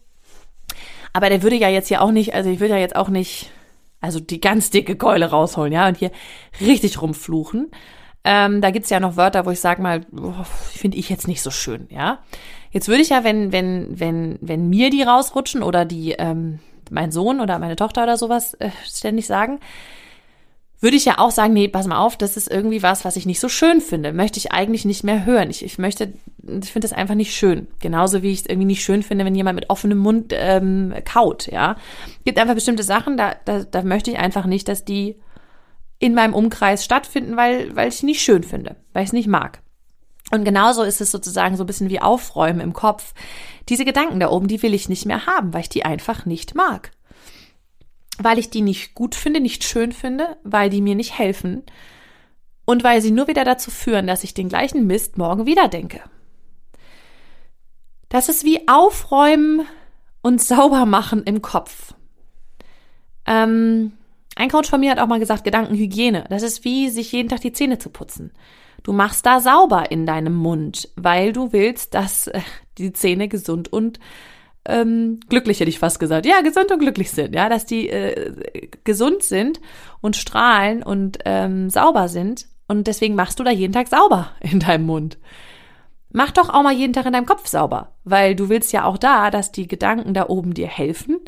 Aber 1.13 1.29
der 1.29 1.41
würde 1.41 1.55
ja 1.55 1.69
jetzt 1.69 1.87
hier 1.87 2.01
auch 2.01 2.11
nicht, 2.11 2.33
also 2.33 2.49
ich 2.49 2.59
würde 2.59 2.75
ja 2.75 2.79
jetzt 2.79 2.95
auch 2.95 3.09
nicht 3.09 3.51
also 4.01 4.19
die 4.19 4.39
ganz 4.39 4.69
dicke 4.69 4.95
Keule 4.95 5.29
rausholen, 5.29 5.73
ja, 5.73 5.87
und 5.87 5.97
hier 5.97 6.11
richtig 6.61 7.01
rumfluchen. 7.01 7.71
Ähm, 8.23 8.61
da 8.61 8.71
gibt's 8.71 8.89
ja 8.89 8.99
noch 8.99 9.15
Wörter, 9.15 9.45
wo 9.45 9.51
ich 9.51 9.59
sage 9.59 9.81
mal, 9.81 10.05
oh, 10.15 10.43
finde 10.43 10.97
ich 10.97 11.09
jetzt 11.09 11.27
nicht 11.27 11.41
so 11.41 11.51
schön, 11.51 11.87
ja. 11.89 12.19
Jetzt 12.71 12.89
würde 12.89 13.01
ich 13.01 13.09
ja, 13.09 13.23
wenn, 13.23 13.51
wenn, 13.51 13.99
wenn, 13.99 14.37
wenn 14.41 14.69
mir 14.69 14.89
die 14.89 15.01
rausrutschen 15.01 15.63
oder 15.63 15.85
die, 15.85 16.11
ähm, 16.11 16.59
mein 16.91 17.11
Sohn 17.11 17.39
oder 17.39 17.57
meine 17.59 17.75
Tochter 17.75 18.03
oder 18.03 18.17
sowas 18.17 18.53
äh, 18.55 18.69
ständig 18.85 19.27
sagen, 19.27 19.59
würde 20.79 20.97
ich 20.97 21.05
ja 21.05 21.17
auch 21.17 21.31
sagen, 21.31 21.53
nee, 21.53 21.67
pass 21.67 21.87
mal 21.87 21.97
auf, 21.97 22.17
das 22.17 22.37
ist 22.37 22.51
irgendwie 22.51 22.83
was, 22.83 23.03
was 23.03 23.15
ich 23.15 23.25
nicht 23.25 23.39
so 23.39 23.49
schön 23.49 23.81
finde. 23.81 24.13
Möchte 24.13 24.37
ich 24.37 24.51
eigentlich 24.51 24.85
nicht 24.85 25.03
mehr 25.03 25.25
hören. 25.25 25.49
Ich, 25.49 25.63
ich 25.63 25.79
möchte, 25.79 26.13
ich 26.43 26.71
finde 26.71 26.87
das 26.87 26.93
einfach 26.97 27.15
nicht 27.15 27.33
schön. 27.33 27.67
Genauso 27.79 28.21
wie 28.21 28.31
ich 28.31 28.41
es 28.41 28.45
irgendwie 28.45 28.67
nicht 28.67 28.83
schön 28.83 29.01
finde, 29.01 29.25
wenn 29.25 29.33
jemand 29.33 29.55
mit 29.55 29.69
offenem 29.69 29.97
Mund 29.97 30.33
ähm, 30.35 30.93
kaut, 31.03 31.47
ja. 31.47 31.77
Gibt 32.25 32.37
einfach 32.37 32.53
bestimmte 32.53 32.83
Sachen, 32.83 33.17
da, 33.17 33.35
da, 33.45 33.63
da 33.63 33.81
möchte 33.81 34.11
ich 34.11 34.19
einfach 34.19 34.45
nicht, 34.45 34.67
dass 34.67 34.85
die 34.85 35.19
in 35.99 36.13
meinem 36.13 36.35
Umkreis 36.35 36.85
stattfinden, 36.85 37.37
weil, 37.37 37.75
weil 37.75 37.89
ich 37.89 38.03
nicht 38.03 38.21
schön 38.21 38.43
finde, 38.43 38.75
weil 38.93 39.03
ich 39.03 39.09
es 39.09 39.13
nicht 39.13 39.27
mag. 39.27 39.61
Und 40.31 40.43
genauso 40.43 40.83
ist 40.83 41.01
es 41.01 41.09
sozusagen 41.09 41.55
so 41.55 41.63
ein 41.63 41.67
bisschen 41.67 41.89
wie 41.89 42.01
Aufräumen 42.01 42.59
im 42.59 42.73
Kopf. 42.73 43.13
Diese 43.69 43.85
Gedanken 43.85 44.19
da 44.19 44.29
oben, 44.29 44.47
die 44.47 44.61
will 44.61 44.73
ich 44.73 44.89
nicht 44.89 45.05
mehr 45.05 45.25
haben, 45.25 45.53
weil 45.53 45.61
ich 45.61 45.69
die 45.69 45.85
einfach 45.85 46.25
nicht 46.25 46.53
mag. 46.53 46.91
Weil 48.19 48.39
ich 48.39 48.49
die 48.49 48.61
nicht 48.61 48.95
gut 48.95 49.15
finde, 49.15 49.39
nicht 49.39 49.63
schön 49.63 49.91
finde, 49.91 50.37
weil 50.43 50.69
die 50.69 50.81
mir 50.81 50.95
nicht 50.95 51.17
helfen 51.17 51.63
und 52.65 52.83
weil 52.83 53.01
sie 53.01 53.11
nur 53.11 53.27
wieder 53.27 53.45
dazu 53.45 53.71
führen, 53.71 54.07
dass 54.07 54.23
ich 54.23 54.33
den 54.33 54.49
gleichen 54.49 54.87
Mist 54.87 55.17
morgen 55.17 55.45
wieder 55.45 55.67
denke. 55.67 56.01
Das 58.09 58.29
ist 58.29 58.43
wie 58.43 58.67
aufräumen 58.67 59.65
und 60.21 60.41
sauber 60.41 60.85
machen 60.85 61.23
im 61.23 61.41
Kopf. 61.41 61.93
Ähm, 63.25 63.93
ein 64.35 64.49
Coach 64.49 64.69
von 64.69 64.79
mir 64.79 64.91
hat 64.91 64.99
auch 64.99 65.07
mal 65.07 65.19
gesagt, 65.19 65.43
Gedankenhygiene. 65.43 66.25
Das 66.29 66.43
ist 66.43 66.63
wie 66.63 66.89
sich 66.89 67.11
jeden 67.11 67.29
Tag 67.29 67.41
die 67.41 67.53
Zähne 67.53 67.79
zu 67.79 67.89
putzen. 67.89 68.31
Du 68.83 68.93
machst 68.93 69.25
da 69.25 69.39
sauber 69.39 69.91
in 69.91 70.05
deinem 70.05 70.35
Mund, 70.35 70.89
weil 70.95 71.33
du 71.33 71.51
willst, 71.51 71.93
dass 71.93 72.27
äh, 72.27 72.41
die 72.77 72.93
Zähne 72.93 73.27
gesund 73.27 73.71
und 73.71 73.99
ähm, 74.67 75.19
glücklich 75.29 75.59
hätte 75.59 75.69
ich 75.69 75.79
fast 75.79 75.99
gesagt. 75.99 76.25
Ja, 76.25 76.41
gesund 76.41 76.71
und 76.71 76.79
glücklich 76.79 77.09
sind, 77.11 77.33
ja, 77.33 77.47
dass 77.47 77.65
die 77.65 77.89
äh, 77.89 78.69
gesund 78.83 79.23
sind 79.23 79.61
und 80.01 80.17
strahlen 80.17 80.83
und 80.83 81.19
ähm, 81.25 81.69
sauber 81.69 82.09
sind. 82.09 82.47
Und 82.67 82.87
deswegen 82.87 83.15
machst 83.15 83.39
du 83.39 83.43
da 83.45 83.51
jeden 83.51 83.73
Tag 83.73 83.87
sauber 83.87 84.31
in 84.41 84.59
deinem 84.59 84.85
Mund. 84.85 85.17
Mach 86.11 86.31
doch 86.31 86.49
auch 86.49 86.63
mal 86.63 86.73
jeden 86.73 86.93
Tag 86.93 87.05
in 87.05 87.13
deinem 87.13 87.25
Kopf 87.25 87.47
sauber, 87.47 87.93
weil 88.03 88.35
du 88.35 88.49
willst 88.49 88.73
ja 88.73 88.85
auch 88.85 88.97
da, 88.97 89.31
dass 89.31 89.51
die 89.51 89.67
Gedanken 89.67 90.13
da 90.13 90.27
oben 90.27 90.53
dir 90.53 90.67
helfen, 90.67 91.19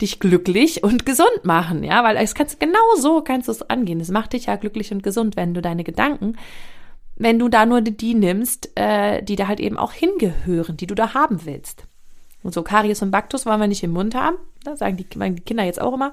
dich 0.00 0.20
glücklich 0.20 0.82
und 0.82 1.06
gesund 1.06 1.44
machen, 1.44 1.84
ja, 1.84 2.02
weil 2.02 2.16
es 2.16 2.34
kannst 2.34 2.58
genau 2.58 2.78
so 2.96 3.22
kannst 3.22 3.48
du 3.48 3.52
es 3.52 3.62
angehen. 3.62 4.00
Es 4.00 4.10
macht 4.10 4.32
dich 4.32 4.46
ja 4.46 4.56
glücklich 4.56 4.92
und 4.92 5.02
gesund, 5.02 5.36
wenn 5.36 5.54
du 5.54 5.62
deine 5.62 5.84
Gedanken, 5.84 6.36
wenn 7.16 7.38
du 7.38 7.48
da 7.48 7.66
nur 7.66 7.82
die 7.82 8.14
nimmst, 8.14 8.70
äh, 8.74 9.22
die 9.22 9.36
da 9.36 9.48
halt 9.48 9.60
eben 9.60 9.78
auch 9.78 9.92
hingehören, 9.92 10.76
die 10.76 10.86
du 10.86 10.94
da 10.94 11.14
haben 11.14 11.44
willst. 11.44 11.86
Und 12.42 12.54
so 12.54 12.62
Karies 12.62 13.02
und 13.02 13.10
Baktus 13.10 13.46
wollen 13.46 13.60
wir 13.60 13.68
nicht 13.68 13.82
im 13.82 13.92
Mund 13.92 14.14
haben. 14.14 14.36
Das 14.64 14.78
sagen 14.80 14.96
die, 14.96 15.04
die 15.04 15.40
Kinder 15.42 15.64
jetzt 15.64 15.80
auch 15.80 15.94
immer. 15.94 16.12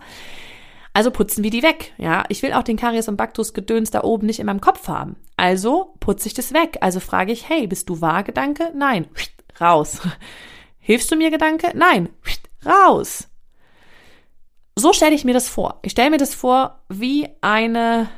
Also 0.93 1.11
putzen 1.11 1.43
wir 1.43 1.51
die 1.51 1.63
weg. 1.63 1.93
Ja, 1.97 2.23
ich 2.29 2.41
will 2.41 2.53
auch 2.53 2.63
den 2.63 2.77
Karies 2.77 3.07
und 3.07 3.17
Baktus 3.17 3.53
Gedöns 3.53 3.91
da 3.91 4.03
oben 4.03 4.25
nicht 4.25 4.39
in 4.39 4.45
meinem 4.45 4.61
Kopf 4.61 4.87
haben. 4.87 5.15
Also 5.37 5.93
putze 5.99 6.27
ich 6.27 6.33
das 6.33 6.53
weg. 6.53 6.77
Also 6.81 6.99
frage 6.99 7.31
ich, 7.31 7.47
hey, 7.47 7.67
bist 7.67 7.89
du 7.89 8.01
wahr, 8.01 8.23
Gedanke? 8.23 8.71
Nein. 8.75 9.07
Raus. 9.61 10.01
Hilfst 10.79 11.11
du 11.11 11.15
mir, 11.15 11.29
Gedanke? 11.31 11.71
Nein. 11.75 12.09
Raus. 12.65 13.27
So 14.75 14.93
stelle 14.93 15.15
ich 15.15 15.25
mir 15.25 15.33
das 15.33 15.49
vor. 15.49 15.79
Ich 15.83 15.91
stelle 15.91 16.09
mir 16.09 16.17
das 16.17 16.33
vor 16.33 16.79
wie 16.89 17.27
eine 17.41 18.09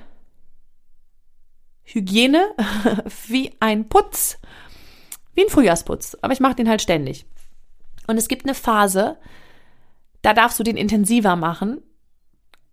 Hygiene, 1.84 2.50
wie 3.28 3.52
ein 3.60 3.90
Putz, 3.90 4.40
wie 5.34 5.44
ein 5.44 5.50
Frühjahrsputz. 5.50 6.18
Aber 6.22 6.34
ich 6.34 6.40
mache 6.40 6.56
den 6.56 6.70
halt 6.70 6.82
ständig. 6.82 7.26
Und 8.08 8.18
es 8.18 8.28
gibt 8.28 8.46
eine 8.46 8.56
Phase, 8.56 9.18
da 10.22 10.34
darfst 10.34 10.60
du 10.60 10.64
den 10.64 10.78
intensiver 10.78 11.36
machen. 11.36 11.82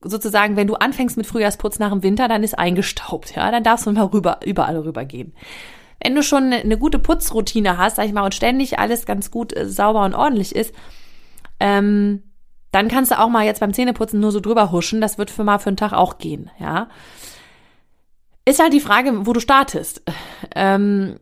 Sozusagen, 0.01 0.57
wenn 0.57 0.69
du 0.69 0.75
anfängst 0.75 1.17
mit 1.17 1.27
Frühjahrsputz 1.27 1.79
nach 1.79 1.91
dem 1.91 2.03
Winter, 2.03 2.29
dann 2.29 2.45
ist 2.45 2.59
eingestaubt, 2.59 3.35
ja, 3.35 3.51
dann 3.51 3.65
darfst 3.65 3.87
du 3.87 3.93
mal 3.93 4.05
rüber, 4.05 4.41
überall 4.45 4.77
rübergehen. 4.79 5.35
Wenn 6.03 6.15
du 6.15 6.23
schon 6.23 6.53
eine 6.53 6.79
gute 6.79 7.01
Putzroutine 7.01 7.77
hast, 7.77 7.97
sag 7.97 8.07
ich 8.07 8.13
mal, 8.13 8.25
und 8.25 8.35
ständig 8.35 8.79
alles 8.79 9.07
ganz 9.07 9.31
gut 9.31 9.57
äh, 9.57 9.69
sauber 9.69 10.05
und 10.05 10.15
ordentlich 10.15 10.55
ist, 10.55 10.73
ähm, 11.59 12.23
dann 12.71 12.89
kannst 12.89 13.11
du 13.11 13.19
auch 13.19 13.29
mal 13.29 13.45
jetzt 13.45 13.61
beim 13.61 13.73
Zähneputzen 13.73 14.21
nur 14.21 14.31
so 14.31 14.41
drüber 14.41 14.71
huschen. 14.71 15.01
Das 15.01 15.19
wird 15.19 15.31
für 15.31 15.43
mal 15.43 15.59
für 15.59 15.71
einen 15.71 15.77
Tag 15.77 15.93
auch 15.93 16.19
gehen, 16.19 16.51
ja. 16.61 16.89
Ist 18.45 18.61
halt 18.63 18.73
die 18.73 18.81
Frage, 18.81 19.27
wo 19.27 19.33
du 19.33 19.41
startest. 19.41 20.03
Ähm, 20.55 21.19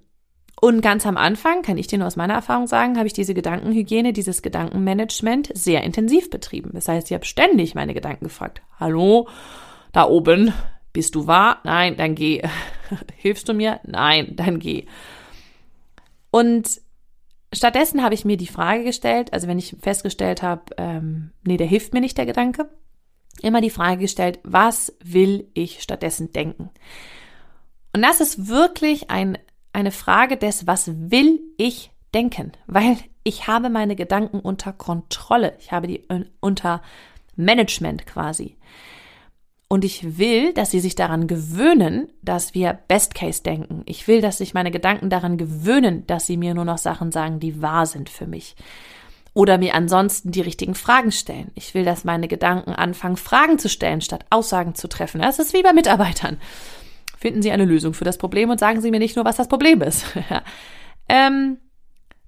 und 0.60 0.80
ganz 0.80 1.04
am 1.04 1.18
Anfang, 1.18 1.62
kann 1.62 1.76
ich 1.76 1.86
dir 1.86 1.98
nur 1.98 2.06
aus 2.06 2.16
meiner 2.16 2.34
Erfahrung 2.34 2.66
sagen, 2.66 2.96
habe 2.96 3.06
ich 3.06 3.12
diese 3.12 3.34
Gedankenhygiene, 3.34 4.12
dieses 4.12 4.40
Gedankenmanagement 4.40 5.50
sehr 5.54 5.82
intensiv 5.82 6.30
betrieben. 6.30 6.70
Das 6.72 6.88
heißt, 6.88 7.10
ich 7.10 7.14
habe 7.14 7.26
ständig 7.26 7.74
meine 7.74 7.92
Gedanken 7.92 8.24
gefragt. 8.24 8.62
Hallo, 8.80 9.28
da 9.92 10.08
oben, 10.08 10.54
bist 10.94 11.14
du 11.14 11.26
wahr? 11.26 11.60
Nein, 11.64 11.96
dann 11.96 12.14
geh. 12.14 12.42
Hilfst 13.16 13.48
du 13.48 13.52
mir? 13.52 13.80
Nein, 13.84 14.32
dann 14.34 14.58
geh. 14.58 14.86
Und 16.30 16.80
stattdessen 17.52 18.02
habe 18.02 18.14
ich 18.14 18.24
mir 18.24 18.38
die 18.38 18.46
Frage 18.46 18.82
gestellt, 18.84 19.34
also 19.34 19.48
wenn 19.48 19.58
ich 19.58 19.76
festgestellt 19.80 20.42
habe, 20.42 20.74
ähm, 20.78 21.32
nee, 21.44 21.58
der 21.58 21.66
hilft 21.66 21.92
mir 21.92 22.00
nicht, 22.00 22.16
der 22.16 22.26
Gedanke, 22.26 22.70
immer 23.42 23.60
die 23.60 23.70
Frage 23.70 24.00
gestellt, 24.00 24.38
was 24.42 24.96
will 25.04 25.50
ich 25.52 25.82
stattdessen 25.82 26.32
denken? 26.32 26.70
Und 27.92 28.00
das 28.02 28.20
ist 28.20 28.48
wirklich 28.48 29.10
ein 29.10 29.38
eine 29.76 29.92
Frage 29.92 30.38
des, 30.38 30.66
was 30.66 30.90
will 31.10 31.38
ich 31.58 31.90
denken? 32.14 32.52
Weil 32.66 32.96
ich 33.24 33.46
habe 33.46 33.68
meine 33.68 33.94
Gedanken 33.94 34.40
unter 34.40 34.72
Kontrolle. 34.72 35.52
Ich 35.60 35.70
habe 35.70 35.86
die 35.86 36.02
unter 36.40 36.80
Management 37.36 38.06
quasi. 38.06 38.56
Und 39.68 39.84
ich 39.84 40.16
will, 40.16 40.54
dass 40.54 40.70
sie 40.70 40.80
sich 40.80 40.94
daran 40.94 41.26
gewöhnen, 41.26 42.08
dass 42.22 42.54
wir 42.54 42.78
Best 42.88 43.14
Case 43.14 43.42
denken. 43.42 43.82
Ich 43.84 44.08
will, 44.08 44.22
dass 44.22 44.38
sich 44.38 44.54
meine 44.54 44.70
Gedanken 44.70 45.10
daran 45.10 45.36
gewöhnen, 45.36 46.06
dass 46.06 46.26
sie 46.26 46.38
mir 46.38 46.54
nur 46.54 46.64
noch 46.64 46.78
Sachen 46.78 47.12
sagen, 47.12 47.38
die 47.38 47.60
wahr 47.60 47.84
sind 47.84 48.08
für 48.08 48.26
mich. 48.26 48.56
Oder 49.34 49.58
mir 49.58 49.74
ansonsten 49.74 50.30
die 50.30 50.40
richtigen 50.40 50.74
Fragen 50.74 51.12
stellen. 51.12 51.50
Ich 51.54 51.74
will, 51.74 51.84
dass 51.84 52.04
meine 52.04 52.28
Gedanken 52.28 52.72
anfangen, 52.72 53.18
Fragen 53.18 53.58
zu 53.58 53.68
stellen, 53.68 54.00
statt 54.00 54.24
Aussagen 54.30 54.74
zu 54.74 54.88
treffen. 54.88 55.20
Das 55.20 55.38
ist 55.38 55.52
wie 55.52 55.62
bei 55.62 55.74
Mitarbeitern 55.74 56.38
finden 57.16 57.42
Sie 57.42 57.50
eine 57.50 57.64
Lösung 57.64 57.94
für 57.94 58.04
das 58.04 58.18
Problem 58.18 58.50
und 58.50 58.60
sagen 58.60 58.80
Sie 58.80 58.90
mir 58.90 59.00
nicht 59.00 59.16
nur, 59.16 59.24
was 59.24 59.36
das 59.36 59.48
Problem 59.48 59.82
ist. 59.82 60.04
ähm, 61.08 61.58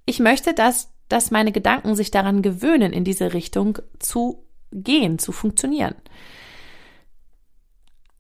ich 0.07 0.19
möchte, 0.19 0.55
dass, 0.55 0.93
dass 1.09 1.31
meine 1.31 1.53
Gedanken 1.53 1.95
sich 1.95 2.11
daran 2.11 2.43
gewöhnen, 2.43 2.93
in 2.93 3.05
diese 3.05 3.35
Richtung 3.35 3.79
zu 3.99 4.45
gehen, 4.73 5.19
zu 5.19 5.33
funktionieren. 5.33 5.95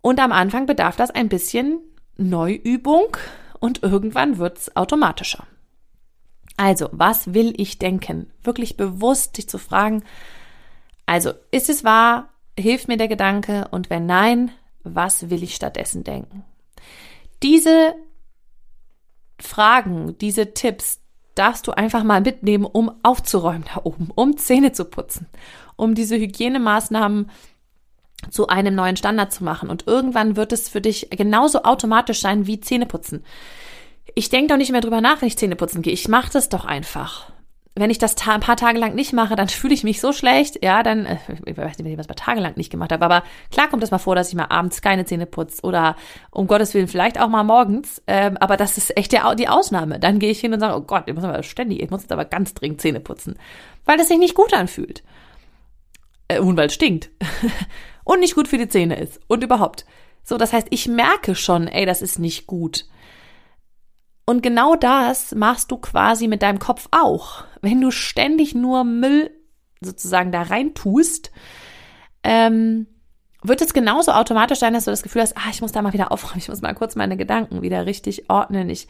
Und 0.00 0.20
am 0.20 0.32
Anfang 0.32 0.66
bedarf 0.66 0.96
das 0.96 1.10
ein 1.10 1.28
bisschen 1.28 1.80
Neuübung 2.16 3.16
und 3.58 3.82
irgendwann 3.82 4.38
wird 4.38 4.58
es 4.58 4.76
automatischer. 4.76 5.46
Also, 6.56 6.88
was 6.92 7.34
will 7.34 7.54
ich 7.56 7.78
denken? 7.78 8.30
Wirklich 8.42 8.76
bewusst 8.76 9.36
dich 9.38 9.48
zu 9.48 9.58
fragen, 9.58 10.02
also, 11.06 11.32
ist 11.50 11.70
es 11.70 11.84
wahr? 11.84 12.28
Hilft 12.58 12.86
mir 12.86 12.98
der 12.98 13.08
Gedanke? 13.08 13.68
Und 13.70 13.88
wenn 13.88 14.04
nein, 14.04 14.50
was 14.82 15.30
will 15.30 15.42
ich 15.42 15.54
stattdessen 15.54 16.04
denken? 16.04 16.44
Diese 17.42 17.94
Fragen, 19.40 20.16
diese 20.18 20.54
Tipps 20.54 21.00
darfst 21.34 21.66
du 21.66 21.72
einfach 21.72 22.02
mal 22.02 22.20
mitnehmen, 22.20 22.64
um 22.64 22.90
aufzuräumen 23.02 23.64
da 23.72 23.80
oben, 23.84 24.10
um 24.14 24.36
Zähne 24.36 24.72
zu 24.72 24.84
putzen, 24.84 25.26
um 25.76 25.94
diese 25.94 26.16
Hygienemaßnahmen 26.16 27.30
zu 28.30 28.48
einem 28.48 28.74
neuen 28.74 28.96
Standard 28.96 29.32
zu 29.32 29.44
machen. 29.44 29.70
Und 29.70 29.86
irgendwann 29.86 30.36
wird 30.36 30.52
es 30.52 30.68
für 30.68 30.80
dich 30.80 31.08
genauso 31.10 31.62
automatisch 31.62 32.20
sein 32.20 32.46
wie 32.46 32.58
Zähneputzen. 32.58 33.24
Ich 34.14 34.28
denke 34.28 34.48
doch 34.48 34.56
nicht 34.56 34.72
mehr 34.72 34.80
drüber 34.80 35.00
nach, 35.00 35.20
wenn 35.20 35.28
ich 35.28 35.38
Zähneputzen 35.38 35.82
gehe. 35.82 35.92
Ich 35.92 36.08
mache 36.08 36.32
das 36.32 36.48
doch 36.48 36.64
einfach 36.64 37.30
wenn 37.80 37.90
ich 37.90 37.98
das 37.98 38.16
ein 38.26 38.40
paar 38.40 38.56
Tage 38.56 38.78
lang 38.78 38.94
nicht 38.94 39.12
mache, 39.12 39.36
dann 39.36 39.48
fühle 39.48 39.74
ich 39.74 39.84
mich 39.84 40.00
so 40.00 40.12
schlecht, 40.12 40.62
ja, 40.62 40.82
dann, 40.82 41.06
äh, 41.06 41.16
ich 41.46 41.56
weiß 41.56 41.78
nicht, 41.78 41.84
wenn 41.84 41.92
ich 41.92 41.98
was 41.98 42.06
paar 42.06 42.16
Tage 42.16 42.40
lang 42.40 42.56
nicht 42.56 42.70
gemacht 42.70 42.92
habe, 42.92 43.04
aber 43.04 43.22
klar 43.50 43.68
kommt 43.68 43.82
es 43.82 43.90
mal 43.90 43.98
vor, 43.98 44.14
dass 44.14 44.28
ich 44.28 44.34
mal 44.34 44.46
abends 44.46 44.82
keine 44.82 45.04
Zähne 45.04 45.26
putze 45.26 45.62
oder 45.62 45.96
um 46.30 46.46
Gottes 46.46 46.74
Willen 46.74 46.88
vielleicht 46.88 47.20
auch 47.20 47.28
mal 47.28 47.44
morgens, 47.44 48.02
ähm, 48.06 48.36
aber 48.38 48.56
das 48.56 48.78
ist 48.78 48.96
echt 48.96 49.12
der, 49.12 49.34
die 49.34 49.48
Ausnahme. 49.48 49.98
Dann 49.98 50.18
gehe 50.18 50.30
ich 50.30 50.40
hin 50.40 50.52
und 50.52 50.60
sage, 50.60 50.76
oh 50.76 50.82
Gott, 50.82 51.04
ich 51.06 51.14
muss 51.14 51.24
aber 51.24 51.42
ständig, 51.42 51.82
ich 51.82 51.90
muss 51.90 52.02
jetzt 52.02 52.12
aber 52.12 52.24
ganz 52.24 52.54
dringend 52.54 52.80
Zähne 52.80 53.00
putzen, 53.00 53.38
weil 53.84 53.96
das 53.96 54.08
sich 54.08 54.18
nicht 54.18 54.34
gut 54.34 54.52
anfühlt. 54.54 55.02
Äh, 56.28 56.40
und 56.40 56.56
weil 56.56 56.66
es 56.66 56.74
stinkt. 56.74 57.10
und 58.04 58.20
nicht 58.20 58.34
gut 58.34 58.48
für 58.48 58.58
die 58.58 58.68
Zähne 58.68 58.98
ist 58.98 59.20
und 59.26 59.44
überhaupt. 59.44 59.84
So, 60.24 60.36
das 60.36 60.52
heißt, 60.52 60.68
ich 60.70 60.88
merke 60.88 61.34
schon, 61.34 61.68
ey, 61.68 61.86
das 61.86 62.02
ist 62.02 62.18
nicht 62.18 62.46
gut. 62.46 62.86
Und 64.26 64.42
genau 64.42 64.76
das 64.76 65.34
machst 65.34 65.70
du 65.70 65.78
quasi 65.78 66.28
mit 66.28 66.42
deinem 66.42 66.58
Kopf 66.58 66.86
auch. 66.90 67.44
Wenn 67.60 67.80
du 67.80 67.90
ständig 67.90 68.54
nur 68.54 68.84
Müll 68.84 69.30
sozusagen 69.80 70.32
da 70.32 70.42
rein 70.42 70.74
tust, 70.74 71.30
ähm, 72.22 72.86
wird 73.42 73.60
es 73.60 73.72
genauso 73.72 74.12
automatisch 74.12 74.58
sein, 74.58 74.74
dass 74.74 74.84
du 74.84 74.90
das 74.90 75.02
Gefühl 75.02 75.22
hast, 75.22 75.36
ah, 75.36 75.50
ich 75.50 75.60
muss 75.60 75.72
da 75.72 75.82
mal 75.82 75.92
wieder 75.92 76.12
aufräumen, 76.12 76.38
ich 76.42 76.48
muss 76.48 76.62
mal 76.62 76.74
kurz 76.74 76.96
meine 76.96 77.16
Gedanken 77.16 77.62
wieder 77.62 77.86
richtig 77.86 78.28
ordnen. 78.28 78.68
Ich 78.70 78.88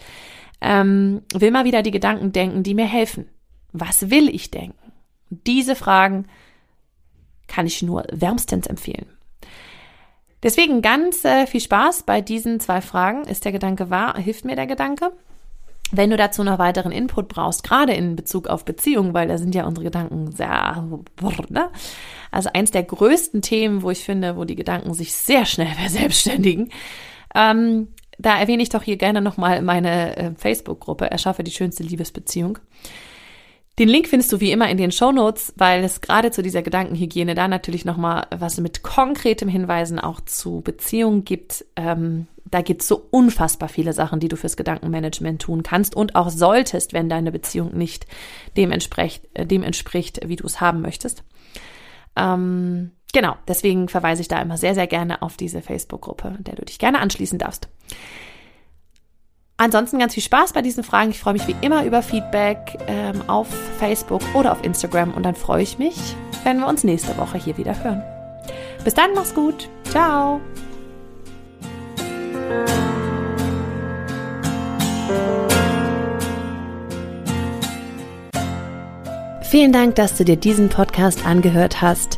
ähm, 0.60 1.22
will 1.34 1.50
mal 1.50 1.64
wieder 1.64 1.82
die 1.82 1.90
Gedanken 1.90 2.32
denken, 2.32 2.62
die 2.62 2.74
mir 2.74 2.86
helfen. 2.86 3.28
Was 3.72 4.10
will 4.10 4.28
ich 4.28 4.50
denken? 4.50 4.92
Diese 5.30 5.76
Fragen 5.76 6.26
kann 7.46 7.66
ich 7.66 7.82
nur 7.82 8.04
wärmstens 8.10 8.66
empfehlen. 8.66 9.06
Deswegen 10.42 10.82
ganz 10.82 11.24
äh, 11.24 11.46
viel 11.46 11.60
Spaß 11.60 12.04
bei 12.04 12.20
diesen 12.20 12.60
zwei 12.60 12.80
Fragen. 12.80 13.24
Ist 13.24 13.44
der 13.44 13.52
Gedanke 13.52 13.90
wahr? 13.90 14.16
Hilft 14.16 14.44
mir 14.44 14.56
der 14.56 14.66
Gedanke? 14.66 15.12
Wenn 15.90 16.10
du 16.10 16.16
dazu 16.16 16.44
noch 16.44 16.58
weiteren 16.58 16.92
Input 16.92 17.28
brauchst, 17.28 17.62
gerade 17.62 17.94
in 17.94 18.14
Bezug 18.14 18.46
auf 18.46 18.64
Beziehungen, 18.64 19.14
weil 19.14 19.28
da 19.28 19.38
sind 19.38 19.54
ja 19.54 19.66
unsere 19.66 19.84
Gedanken 19.84 20.32
sehr, 20.32 20.86
ne? 21.48 21.70
also 22.30 22.50
eins 22.52 22.70
der 22.70 22.82
größten 22.82 23.40
Themen, 23.40 23.82
wo 23.82 23.90
ich 23.90 24.04
finde, 24.04 24.36
wo 24.36 24.44
die 24.44 24.56
Gedanken 24.56 24.92
sich 24.92 25.14
sehr 25.14 25.46
schnell 25.46 25.74
verselbstständigen, 25.78 26.70
ähm, 27.34 27.88
da 28.18 28.38
erwähne 28.38 28.62
ich 28.62 28.68
doch 28.68 28.82
hier 28.82 28.96
gerne 28.96 29.20
nochmal 29.20 29.62
meine 29.62 30.16
äh, 30.16 30.30
Facebook-Gruppe, 30.36 31.10
Erschaffe 31.10 31.44
die 31.44 31.52
schönste 31.52 31.84
Liebesbeziehung. 31.84 32.58
Den 33.78 33.88
Link 33.88 34.08
findest 34.08 34.32
du 34.32 34.40
wie 34.40 34.50
immer 34.50 34.68
in 34.68 34.76
den 34.76 34.90
Show 34.90 35.12
Notes, 35.12 35.52
weil 35.56 35.84
es 35.84 36.00
gerade 36.00 36.32
zu 36.32 36.42
dieser 36.42 36.62
Gedankenhygiene 36.62 37.36
da 37.36 37.46
natürlich 37.46 37.84
nochmal 37.84 38.26
was 38.36 38.58
mit 38.58 38.82
konkretem 38.82 39.48
Hinweisen 39.48 40.00
auch 40.00 40.20
zu 40.20 40.62
Beziehungen 40.62 41.24
gibt. 41.24 41.64
Ähm, 41.76 42.26
da 42.44 42.60
gibt 42.60 42.82
es 42.82 42.88
so 42.88 43.06
unfassbar 43.10 43.68
viele 43.68 43.92
Sachen, 43.92 44.18
die 44.18 44.28
du 44.28 44.36
fürs 44.36 44.56
Gedankenmanagement 44.56 45.40
tun 45.42 45.62
kannst 45.62 45.94
und 45.94 46.16
auch 46.16 46.30
solltest, 46.30 46.92
wenn 46.92 47.08
deine 47.08 47.30
Beziehung 47.30 47.76
nicht 47.76 48.06
dem 48.56 48.72
entspricht, 48.72 49.28
äh, 49.34 49.46
dem 49.46 49.62
entspricht 49.62 50.20
wie 50.26 50.36
du 50.36 50.46
es 50.46 50.60
haben 50.60 50.80
möchtest. 50.80 51.22
Ähm, 52.16 52.90
genau, 53.12 53.36
deswegen 53.46 53.88
verweise 53.88 54.22
ich 54.22 54.28
da 54.28 54.42
immer 54.42 54.56
sehr, 54.56 54.74
sehr 54.74 54.88
gerne 54.88 55.22
auf 55.22 55.36
diese 55.36 55.62
Facebook-Gruppe, 55.62 56.36
der 56.40 56.56
du 56.56 56.64
dich 56.64 56.80
gerne 56.80 56.98
anschließen 56.98 57.38
darfst. 57.38 57.68
Ansonsten 59.60 59.98
ganz 59.98 60.14
viel 60.14 60.22
Spaß 60.22 60.52
bei 60.52 60.62
diesen 60.62 60.84
Fragen. 60.84 61.10
Ich 61.10 61.18
freue 61.18 61.32
mich 61.32 61.48
wie 61.48 61.56
immer 61.62 61.84
über 61.84 62.00
Feedback 62.00 62.78
ähm, 62.86 63.22
auf 63.26 63.48
Facebook 63.80 64.22
oder 64.34 64.52
auf 64.52 64.62
Instagram 64.62 65.12
und 65.12 65.24
dann 65.24 65.34
freue 65.34 65.64
ich 65.64 65.78
mich, 65.78 66.14
wenn 66.44 66.60
wir 66.60 66.68
uns 66.68 66.84
nächste 66.84 67.16
Woche 67.18 67.38
hier 67.38 67.56
wieder 67.56 67.82
hören. 67.82 68.02
Bis 68.84 68.94
dann, 68.94 69.14
mach's 69.14 69.34
gut. 69.34 69.68
Ciao. 69.90 70.40
Vielen 79.42 79.72
Dank, 79.72 79.96
dass 79.96 80.16
du 80.16 80.24
dir 80.24 80.36
diesen 80.36 80.68
Podcast 80.68 81.26
angehört 81.26 81.82
hast. 81.82 82.17